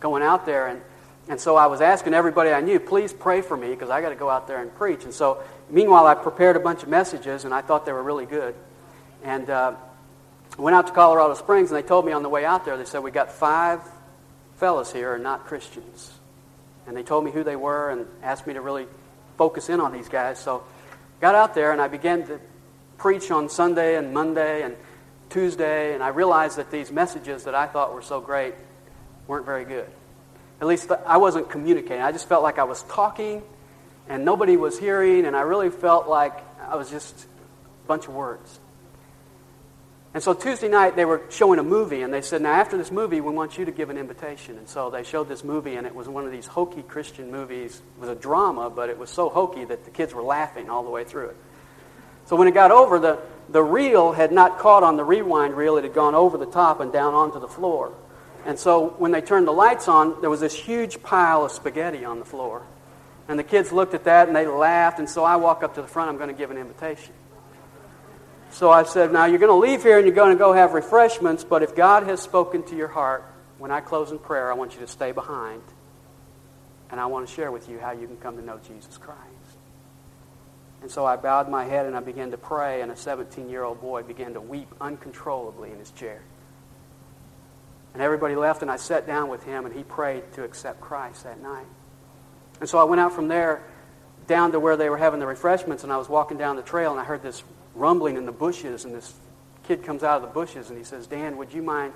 going 0.00 0.22
out 0.22 0.44
there. 0.44 0.66
And, 0.66 0.82
and 1.30 1.40
so 1.40 1.54
I 1.54 1.68
was 1.68 1.80
asking 1.80 2.12
everybody 2.12 2.50
I 2.50 2.60
knew, 2.60 2.80
please 2.80 3.12
pray 3.12 3.40
for 3.40 3.56
me 3.56 3.68
because 3.68 3.88
I 3.88 4.00
got 4.00 4.08
to 4.08 4.16
go 4.16 4.28
out 4.28 4.48
there 4.48 4.60
and 4.60 4.74
preach. 4.74 5.04
And 5.04 5.14
so, 5.14 5.40
meanwhile, 5.70 6.04
I 6.04 6.16
prepared 6.16 6.56
a 6.56 6.60
bunch 6.60 6.82
of 6.82 6.88
messages, 6.88 7.44
and 7.44 7.54
I 7.54 7.60
thought 7.60 7.86
they 7.86 7.92
were 7.92 8.02
really 8.02 8.26
good. 8.26 8.52
And 9.22 9.48
uh, 9.48 9.76
went 10.58 10.74
out 10.74 10.88
to 10.88 10.92
Colorado 10.92 11.34
Springs, 11.34 11.70
and 11.70 11.78
they 11.78 11.86
told 11.86 12.04
me 12.04 12.10
on 12.10 12.24
the 12.24 12.28
way 12.28 12.44
out 12.44 12.64
there, 12.64 12.76
they 12.76 12.84
said, 12.84 13.04
we 13.04 13.12
got 13.12 13.30
five 13.30 13.80
fellows 14.56 14.92
here 14.92 15.14
are 15.14 15.18
not 15.18 15.46
Christians. 15.46 16.12
And 16.88 16.96
they 16.96 17.04
told 17.04 17.24
me 17.24 17.30
who 17.30 17.44
they 17.44 17.54
were 17.54 17.90
and 17.90 18.06
asked 18.24 18.48
me 18.48 18.54
to 18.54 18.60
really 18.60 18.88
focus 19.38 19.68
in 19.68 19.80
on 19.80 19.92
these 19.92 20.08
guys. 20.08 20.40
So 20.40 20.64
got 21.20 21.36
out 21.36 21.54
there 21.54 21.70
and 21.70 21.80
I 21.80 21.86
began 21.86 22.26
to 22.26 22.40
preach 22.98 23.30
on 23.30 23.48
Sunday 23.48 23.96
and 23.96 24.12
Monday 24.12 24.62
and 24.62 24.74
Tuesday, 25.30 25.94
and 25.94 26.02
I 26.02 26.08
realized 26.08 26.56
that 26.56 26.72
these 26.72 26.90
messages 26.90 27.44
that 27.44 27.54
I 27.54 27.68
thought 27.68 27.94
were 27.94 28.02
so 28.02 28.20
great 28.20 28.54
weren't 29.28 29.46
very 29.46 29.64
good. 29.64 29.86
At 30.60 30.66
least 30.66 30.90
I 31.06 31.16
wasn't 31.16 31.48
communicating. 31.48 32.02
I 32.02 32.12
just 32.12 32.28
felt 32.28 32.42
like 32.42 32.58
I 32.58 32.64
was 32.64 32.82
talking 32.84 33.42
and 34.10 34.24
nobody 34.24 34.56
was 34.56 34.76
hearing, 34.76 35.24
and 35.24 35.36
I 35.36 35.42
really 35.42 35.70
felt 35.70 36.08
like 36.08 36.36
I 36.60 36.74
was 36.74 36.90
just 36.90 37.14
a 37.24 37.86
bunch 37.86 38.08
of 38.08 38.14
words. 38.14 38.58
And 40.12 40.20
so 40.20 40.34
Tuesday 40.34 40.66
night 40.66 40.96
they 40.96 41.04
were 41.04 41.22
showing 41.30 41.60
a 41.60 41.62
movie, 41.62 42.02
and 42.02 42.12
they 42.12 42.20
said, 42.20 42.42
Now, 42.42 42.52
after 42.52 42.76
this 42.76 42.90
movie, 42.90 43.20
we 43.20 43.32
want 43.32 43.56
you 43.56 43.66
to 43.66 43.70
give 43.70 43.88
an 43.88 43.96
invitation. 43.96 44.58
And 44.58 44.68
so 44.68 44.90
they 44.90 45.04
showed 45.04 45.28
this 45.28 45.44
movie, 45.44 45.76
and 45.76 45.86
it 45.86 45.94
was 45.94 46.08
one 46.08 46.26
of 46.26 46.32
these 46.32 46.46
hokey 46.46 46.82
Christian 46.82 47.30
movies. 47.30 47.80
It 47.96 48.00
was 48.00 48.10
a 48.10 48.16
drama, 48.16 48.68
but 48.68 48.90
it 48.90 48.98
was 48.98 49.10
so 49.10 49.28
hokey 49.28 49.64
that 49.66 49.84
the 49.84 49.92
kids 49.92 50.12
were 50.12 50.22
laughing 50.22 50.68
all 50.68 50.82
the 50.82 50.90
way 50.90 51.04
through 51.04 51.28
it. 51.28 51.36
So 52.26 52.34
when 52.34 52.48
it 52.48 52.54
got 52.54 52.72
over, 52.72 52.98
the, 52.98 53.20
the 53.48 53.62
reel 53.62 54.10
had 54.10 54.32
not 54.32 54.58
caught 54.58 54.82
on 54.82 54.96
the 54.96 55.04
rewind 55.04 55.56
reel, 55.56 55.76
it 55.76 55.84
had 55.84 55.94
gone 55.94 56.16
over 56.16 56.36
the 56.36 56.46
top 56.46 56.80
and 56.80 56.92
down 56.92 57.14
onto 57.14 57.38
the 57.38 57.48
floor. 57.48 57.92
And 58.46 58.58
so 58.58 58.90
when 58.98 59.10
they 59.10 59.20
turned 59.20 59.46
the 59.46 59.52
lights 59.52 59.88
on, 59.88 60.20
there 60.20 60.30
was 60.30 60.40
this 60.40 60.54
huge 60.54 61.02
pile 61.02 61.44
of 61.44 61.52
spaghetti 61.52 62.04
on 62.04 62.18
the 62.18 62.24
floor. 62.24 62.62
And 63.28 63.38
the 63.38 63.44
kids 63.44 63.70
looked 63.70 63.94
at 63.94 64.04
that 64.04 64.26
and 64.26 64.36
they 64.36 64.46
laughed, 64.46 64.98
and 64.98 65.08
so 65.08 65.22
I 65.22 65.36
walk 65.36 65.62
up 65.62 65.74
to 65.74 65.82
the 65.82 65.88
front, 65.88 66.10
I'm 66.10 66.16
going 66.16 66.30
to 66.30 66.34
give 66.34 66.50
an 66.50 66.56
invitation. 66.56 67.14
So 68.50 68.70
I 68.70 68.82
said, 68.82 69.12
Now 69.12 69.26
you're 69.26 69.38
going 69.38 69.52
to 69.52 69.70
leave 69.70 69.82
here 69.82 69.98
and 69.98 70.06
you're 70.06 70.16
going 70.16 70.36
to 70.36 70.38
go 70.38 70.52
have 70.52 70.72
refreshments, 70.72 71.44
but 71.44 71.62
if 71.62 71.76
God 71.76 72.04
has 72.04 72.20
spoken 72.20 72.64
to 72.64 72.76
your 72.76 72.88
heart, 72.88 73.24
when 73.58 73.70
I 73.70 73.80
close 73.80 74.10
in 74.10 74.18
prayer, 74.18 74.50
I 74.50 74.54
want 74.54 74.74
you 74.74 74.80
to 74.80 74.86
stay 74.86 75.12
behind. 75.12 75.62
And 76.90 76.98
I 76.98 77.06
want 77.06 77.28
to 77.28 77.32
share 77.32 77.52
with 77.52 77.68
you 77.68 77.78
how 77.78 77.92
you 77.92 78.06
can 78.06 78.16
come 78.16 78.36
to 78.36 78.44
know 78.44 78.58
Jesus 78.66 78.98
Christ. 78.98 79.20
And 80.82 80.90
so 80.90 81.06
I 81.06 81.16
bowed 81.16 81.48
my 81.48 81.64
head 81.64 81.86
and 81.86 81.94
I 81.94 82.00
began 82.00 82.30
to 82.32 82.38
pray, 82.38 82.80
and 82.80 82.90
a 82.90 82.96
17 82.96 83.48
year 83.48 83.62
old 83.62 83.80
boy 83.80 84.02
began 84.02 84.34
to 84.34 84.40
weep 84.40 84.74
uncontrollably 84.80 85.70
in 85.70 85.78
his 85.78 85.90
chair. 85.90 86.22
And 87.92 88.02
everybody 88.02 88.36
left, 88.36 88.62
and 88.62 88.70
I 88.70 88.76
sat 88.76 89.06
down 89.06 89.28
with 89.28 89.42
him, 89.44 89.66
and 89.66 89.74
he 89.74 89.82
prayed 89.82 90.32
to 90.34 90.44
accept 90.44 90.80
Christ 90.80 91.24
that 91.24 91.40
night. 91.42 91.66
And 92.60 92.68
so 92.68 92.78
I 92.78 92.84
went 92.84 93.00
out 93.00 93.12
from 93.12 93.28
there 93.28 93.62
down 94.26 94.52
to 94.52 94.60
where 94.60 94.76
they 94.76 94.88
were 94.88 94.98
having 94.98 95.18
the 95.18 95.26
refreshments, 95.26 95.82
and 95.82 95.92
I 95.92 95.96
was 95.96 96.08
walking 96.08 96.38
down 96.38 96.56
the 96.56 96.62
trail, 96.62 96.92
and 96.92 97.00
I 97.00 97.04
heard 97.04 97.22
this 97.22 97.42
rumbling 97.74 98.16
in 98.16 98.26
the 98.26 98.32
bushes, 98.32 98.84
and 98.84 98.94
this 98.94 99.12
kid 99.64 99.82
comes 99.84 100.02
out 100.02 100.16
of 100.16 100.22
the 100.22 100.34
bushes 100.34 100.68
and 100.68 100.76
he 100.76 100.84
says, 100.84 101.06
Dan, 101.06 101.36
would 101.36 101.52
you 101.52 101.62
mind 101.62 101.92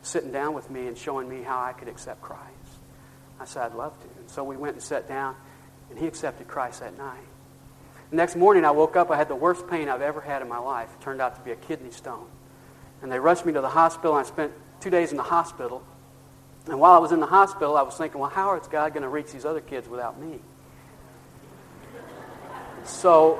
sitting 0.00 0.32
down 0.32 0.54
with 0.54 0.70
me 0.70 0.86
and 0.86 0.96
showing 0.96 1.28
me 1.28 1.42
how 1.42 1.60
I 1.60 1.72
could 1.72 1.88
accept 1.88 2.22
Christ? 2.22 2.42
I 3.40 3.44
said, 3.44 3.64
I'd 3.64 3.74
love 3.74 3.98
to. 4.00 4.20
And 4.20 4.30
so 4.30 4.44
we 4.44 4.56
went 4.56 4.74
and 4.74 4.82
sat 4.82 5.08
down, 5.08 5.36
and 5.90 5.98
he 5.98 6.06
accepted 6.06 6.48
Christ 6.48 6.80
that 6.80 6.96
night. 6.96 7.26
The 8.10 8.16
next 8.16 8.36
morning, 8.36 8.64
I 8.64 8.70
woke 8.70 8.96
up. 8.96 9.10
I 9.10 9.16
had 9.16 9.28
the 9.28 9.36
worst 9.36 9.68
pain 9.68 9.88
I've 9.88 10.02
ever 10.02 10.20
had 10.20 10.42
in 10.42 10.48
my 10.48 10.58
life. 10.58 10.88
It 10.98 11.02
turned 11.02 11.20
out 11.20 11.36
to 11.36 11.42
be 11.42 11.50
a 11.50 11.56
kidney 11.56 11.90
stone. 11.90 12.26
And 13.02 13.12
they 13.12 13.18
rushed 13.18 13.44
me 13.44 13.52
to 13.52 13.60
the 13.60 13.68
hospital, 13.68 14.16
and 14.16 14.24
I 14.24 14.28
spent 14.28 14.52
two 14.80 14.90
days 14.90 15.10
in 15.10 15.16
the 15.16 15.22
hospital. 15.22 15.82
And 16.66 16.78
while 16.78 16.92
I 16.92 16.98
was 16.98 17.12
in 17.12 17.20
the 17.20 17.26
hospital, 17.26 17.76
I 17.76 17.82
was 17.82 17.96
thinking, 17.96 18.20
well, 18.20 18.30
how 18.30 18.54
is 18.56 18.66
God 18.68 18.92
going 18.92 19.02
to 19.02 19.08
reach 19.08 19.32
these 19.32 19.44
other 19.44 19.60
kids 19.60 19.88
without 19.88 20.20
me? 20.20 20.38
So 22.84 23.38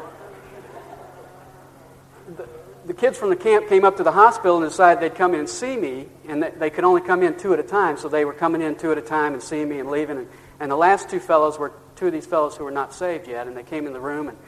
the, 2.37 2.49
the 2.87 2.95
kids 2.95 3.19
from 3.19 3.31
the 3.31 3.37
camp 3.37 3.69
came 3.69 3.85
up 3.85 3.97
to 3.99 4.03
the 4.03 4.13
hospital 4.13 4.57
and 4.57 4.69
decided 4.69 5.03
they'd 5.03 5.15
come 5.15 5.35
in 5.35 5.41
and 5.41 5.49
see 5.49 5.77
me, 5.77 6.07
and 6.27 6.43
they 6.43 6.71
could 6.71 6.85
only 6.85 7.03
come 7.03 7.23
in 7.23 7.37
two 7.39 7.53
at 7.53 7.61
a 7.61 7.63
time, 7.63 7.99
so 7.99 8.09
they 8.09 8.25
were 8.25 8.33
coming 8.33 8.63
in 8.63 8.77
two 8.77 8.93
at 8.93 8.99
a 8.99 9.03
time 9.03 9.35
and 9.35 9.43
seeing 9.43 9.69
me 9.69 9.79
and 9.79 9.91
leaving. 9.91 10.19
And, 10.19 10.29
and 10.61 10.71
the 10.71 10.77
last 10.77 11.11
two 11.11 11.21
fellows 11.21 11.59
were 11.59 11.73
two 11.97 12.07
of 12.07 12.13
these 12.13 12.27
fellows 12.27 12.57
who 12.57 12.65
were 12.65 12.71
not 12.71 12.95
saved 12.95 13.29
yet, 13.29 13.47
and 13.47 13.57
they 13.57 13.63
came 13.63 13.87
in 13.87 13.93
the 13.93 14.01
room 14.01 14.29
and, 14.29 14.39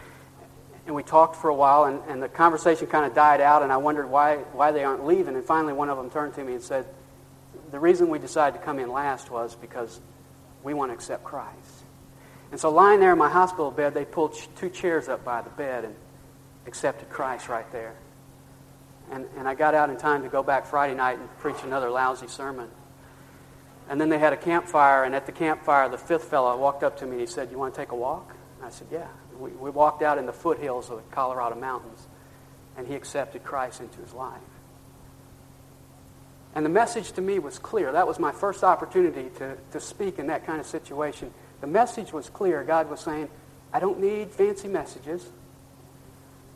and 0.90 0.96
we 0.96 1.04
talked 1.04 1.36
for 1.36 1.50
a 1.50 1.54
while, 1.54 1.84
and, 1.84 2.02
and 2.08 2.20
the 2.20 2.28
conversation 2.28 2.88
kind 2.88 3.06
of 3.06 3.14
died 3.14 3.40
out, 3.40 3.62
and 3.62 3.70
I 3.70 3.76
wondered 3.76 4.10
why, 4.10 4.38
why 4.52 4.72
they 4.72 4.82
aren't 4.82 5.06
leaving. 5.06 5.36
And 5.36 5.44
finally, 5.44 5.72
one 5.72 5.88
of 5.88 5.96
them 5.96 6.10
turned 6.10 6.34
to 6.34 6.42
me 6.42 6.54
and 6.54 6.62
said, 6.62 6.84
The 7.70 7.78
reason 7.78 8.08
we 8.08 8.18
decided 8.18 8.58
to 8.58 8.64
come 8.64 8.80
in 8.80 8.90
last 8.90 9.30
was 9.30 9.54
because 9.54 10.00
we 10.64 10.74
want 10.74 10.90
to 10.90 10.94
accept 10.94 11.22
Christ. 11.22 11.84
And 12.50 12.58
so, 12.58 12.72
lying 12.72 12.98
there 12.98 13.12
in 13.12 13.18
my 13.18 13.28
hospital 13.28 13.70
bed, 13.70 13.94
they 13.94 14.04
pulled 14.04 14.36
two 14.56 14.68
chairs 14.68 15.08
up 15.08 15.24
by 15.24 15.42
the 15.42 15.50
bed 15.50 15.84
and 15.84 15.94
accepted 16.66 17.08
Christ 17.08 17.48
right 17.48 17.70
there. 17.70 17.94
And, 19.12 19.26
and 19.36 19.46
I 19.46 19.54
got 19.54 19.76
out 19.76 19.90
in 19.90 19.96
time 19.96 20.24
to 20.24 20.28
go 20.28 20.42
back 20.42 20.66
Friday 20.66 20.94
night 20.94 21.20
and 21.20 21.38
preach 21.38 21.62
another 21.62 21.88
lousy 21.88 22.26
sermon. 22.26 22.68
And 23.88 24.00
then 24.00 24.08
they 24.08 24.18
had 24.18 24.32
a 24.32 24.36
campfire, 24.36 25.04
and 25.04 25.14
at 25.14 25.26
the 25.26 25.32
campfire, 25.32 25.88
the 25.88 25.98
fifth 25.98 26.24
fellow 26.24 26.56
walked 26.56 26.82
up 26.82 26.98
to 26.98 27.06
me 27.06 27.12
and 27.12 27.20
he 27.20 27.26
said, 27.28 27.52
You 27.52 27.58
want 27.58 27.74
to 27.74 27.80
take 27.80 27.92
a 27.92 27.96
walk? 27.96 28.34
And 28.56 28.66
I 28.66 28.70
said, 28.70 28.88
Yeah. 28.90 29.06
We, 29.40 29.50
we 29.50 29.70
walked 29.70 30.02
out 30.02 30.18
in 30.18 30.26
the 30.26 30.32
foothills 30.32 30.90
of 30.90 30.96
the 30.96 31.14
Colorado 31.14 31.56
mountains, 31.56 32.06
and 32.76 32.86
he 32.86 32.94
accepted 32.94 33.42
Christ 33.42 33.80
into 33.80 34.00
his 34.00 34.12
life. 34.12 34.38
And 36.54 36.64
the 36.64 36.70
message 36.70 37.12
to 37.12 37.20
me 37.20 37.38
was 37.38 37.58
clear. 37.58 37.92
That 37.92 38.06
was 38.06 38.18
my 38.18 38.32
first 38.32 38.64
opportunity 38.64 39.30
to, 39.38 39.56
to 39.72 39.80
speak 39.80 40.18
in 40.18 40.26
that 40.26 40.46
kind 40.46 40.60
of 40.60 40.66
situation. 40.66 41.32
The 41.60 41.66
message 41.66 42.12
was 42.12 42.28
clear. 42.28 42.64
God 42.64 42.90
was 42.90 43.00
saying, 43.00 43.28
I 43.72 43.78
don't 43.78 44.00
need 44.00 44.30
fancy 44.30 44.68
messages. 44.68 45.26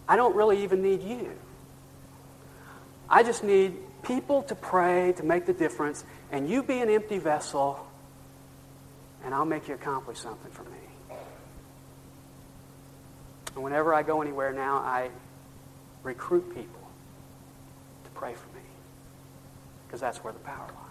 I 0.08 0.16
don't 0.16 0.34
really 0.34 0.62
even 0.64 0.82
need 0.82 1.02
you. 1.02 1.30
I 3.08 3.22
just 3.22 3.44
need 3.44 3.76
people 4.02 4.42
to 4.44 4.54
pray 4.54 5.12
to 5.16 5.22
make 5.22 5.46
the 5.46 5.52
difference, 5.52 6.04
and 6.32 6.48
you 6.48 6.62
be 6.62 6.80
an 6.80 6.90
empty 6.90 7.18
vessel, 7.18 7.86
and 9.24 9.34
I'll 9.34 9.44
make 9.44 9.68
you 9.68 9.74
accomplish 9.74 10.18
something 10.18 10.50
for 10.50 10.64
me. 10.64 10.83
And 13.54 13.62
whenever 13.62 13.94
I 13.94 14.02
go 14.02 14.20
anywhere 14.20 14.52
now, 14.52 14.78
I 14.78 15.10
recruit 16.02 16.54
people 16.54 16.88
to 18.04 18.10
pray 18.10 18.34
for 18.34 18.48
me, 18.56 18.62
because 19.86 20.00
that's 20.00 20.24
where 20.24 20.32
the 20.32 20.38
power 20.40 20.66
lies. 20.66 20.83